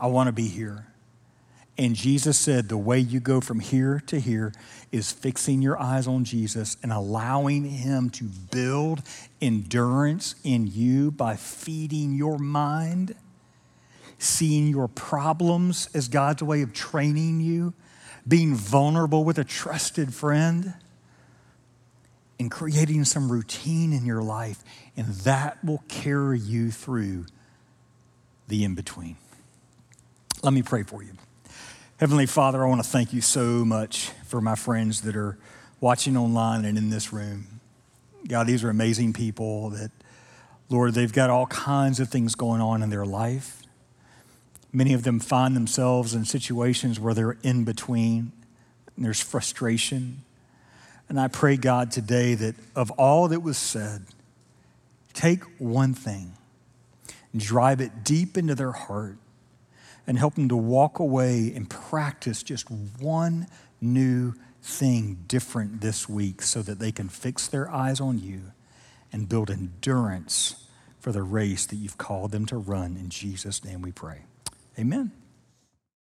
I 0.00 0.06
want 0.06 0.28
to 0.28 0.32
be 0.32 0.48
here. 0.48 0.86
And 1.78 1.96
Jesus 1.96 2.38
said 2.38 2.68
the 2.68 2.76
way 2.76 2.98
you 2.98 3.18
go 3.18 3.40
from 3.40 3.60
here 3.60 4.02
to 4.06 4.20
here 4.20 4.52
is 4.90 5.10
fixing 5.10 5.62
your 5.62 5.80
eyes 5.80 6.06
on 6.06 6.24
Jesus 6.24 6.76
and 6.82 6.92
allowing 6.92 7.64
Him 7.64 8.10
to 8.10 8.24
build 8.24 9.02
endurance 9.40 10.34
in 10.44 10.66
you 10.66 11.10
by 11.10 11.36
feeding 11.36 12.14
your 12.14 12.38
mind, 12.38 13.14
seeing 14.18 14.68
your 14.68 14.86
problems 14.86 15.88
as 15.94 16.08
God's 16.08 16.42
way 16.42 16.60
of 16.60 16.74
training 16.74 17.40
you, 17.40 17.72
being 18.28 18.54
vulnerable 18.54 19.24
with 19.24 19.38
a 19.38 19.44
trusted 19.44 20.12
friend, 20.12 20.74
and 22.38 22.50
creating 22.50 23.04
some 23.04 23.32
routine 23.32 23.94
in 23.94 24.04
your 24.04 24.22
life. 24.22 24.62
And 24.94 25.06
that 25.06 25.64
will 25.64 25.82
carry 25.88 26.38
you 26.38 26.70
through 26.70 27.26
the 28.48 28.62
in 28.62 28.74
between. 28.74 29.16
Let 30.42 30.52
me 30.52 30.62
pray 30.62 30.82
for 30.82 31.02
you. 31.02 31.12
Heavenly 32.02 32.26
Father, 32.26 32.64
I 32.64 32.68
want 32.68 32.82
to 32.82 32.90
thank 32.90 33.12
you 33.12 33.20
so 33.20 33.64
much 33.64 34.10
for 34.26 34.40
my 34.40 34.56
friends 34.56 35.02
that 35.02 35.14
are 35.14 35.38
watching 35.80 36.16
online 36.16 36.64
and 36.64 36.76
in 36.76 36.90
this 36.90 37.12
room. 37.12 37.60
God, 38.26 38.48
these 38.48 38.64
are 38.64 38.70
amazing 38.70 39.12
people 39.12 39.70
that, 39.70 39.92
Lord, 40.68 40.94
they've 40.94 41.12
got 41.12 41.30
all 41.30 41.46
kinds 41.46 42.00
of 42.00 42.08
things 42.08 42.34
going 42.34 42.60
on 42.60 42.82
in 42.82 42.90
their 42.90 43.06
life. 43.06 43.62
Many 44.72 44.94
of 44.94 45.04
them 45.04 45.20
find 45.20 45.54
themselves 45.54 46.12
in 46.12 46.24
situations 46.24 46.98
where 46.98 47.14
they're 47.14 47.38
in 47.44 47.62
between, 47.62 48.32
and 48.96 49.04
there's 49.04 49.20
frustration. 49.20 50.24
And 51.08 51.20
I 51.20 51.28
pray, 51.28 51.56
God, 51.56 51.92
today 51.92 52.34
that 52.34 52.56
of 52.74 52.90
all 52.90 53.28
that 53.28 53.44
was 53.44 53.56
said, 53.56 54.06
take 55.14 55.44
one 55.60 55.94
thing 55.94 56.32
and 57.32 57.40
drive 57.40 57.80
it 57.80 58.02
deep 58.02 58.36
into 58.36 58.56
their 58.56 58.72
heart 58.72 59.18
and 60.06 60.18
help 60.18 60.34
them 60.34 60.48
to 60.48 60.56
walk 60.56 60.98
away 60.98 61.52
and 61.54 61.68
practice 61.70 62.42
just 62.42 62.70
one 62.70 63.46
new 63.80 64.34
thing 64.62 65.24
different 65.26 65.80
this 65.80 66.08
week 66.08 66.42
so 66.42 66.62
that 66.62 66.78
they 66.78 66.92
can 66.92 67.08
fix 67.08 67.46
their 67.46 67.70
eyes 67.70 68.00
on 68.00 68.18
you 68.18 68.52
and 69.12 69.28
build 69.28 69.50
endurance 69.50 70.66
for 71.00 71.12
the 71.12 71.22
race 71.22 71.66
that 71.66 71.76
you've 71.76 71.98
called 71.98 72.30
them 72.30 72.46
to 72.46 72.56
run. 72.56 72.96
In 72.96 73.08
Jesus' 73.08 73.64
name 73.64 73.82
we 73.82 73.92
pray. 73.92 74.22
Amen. 74.78 75.12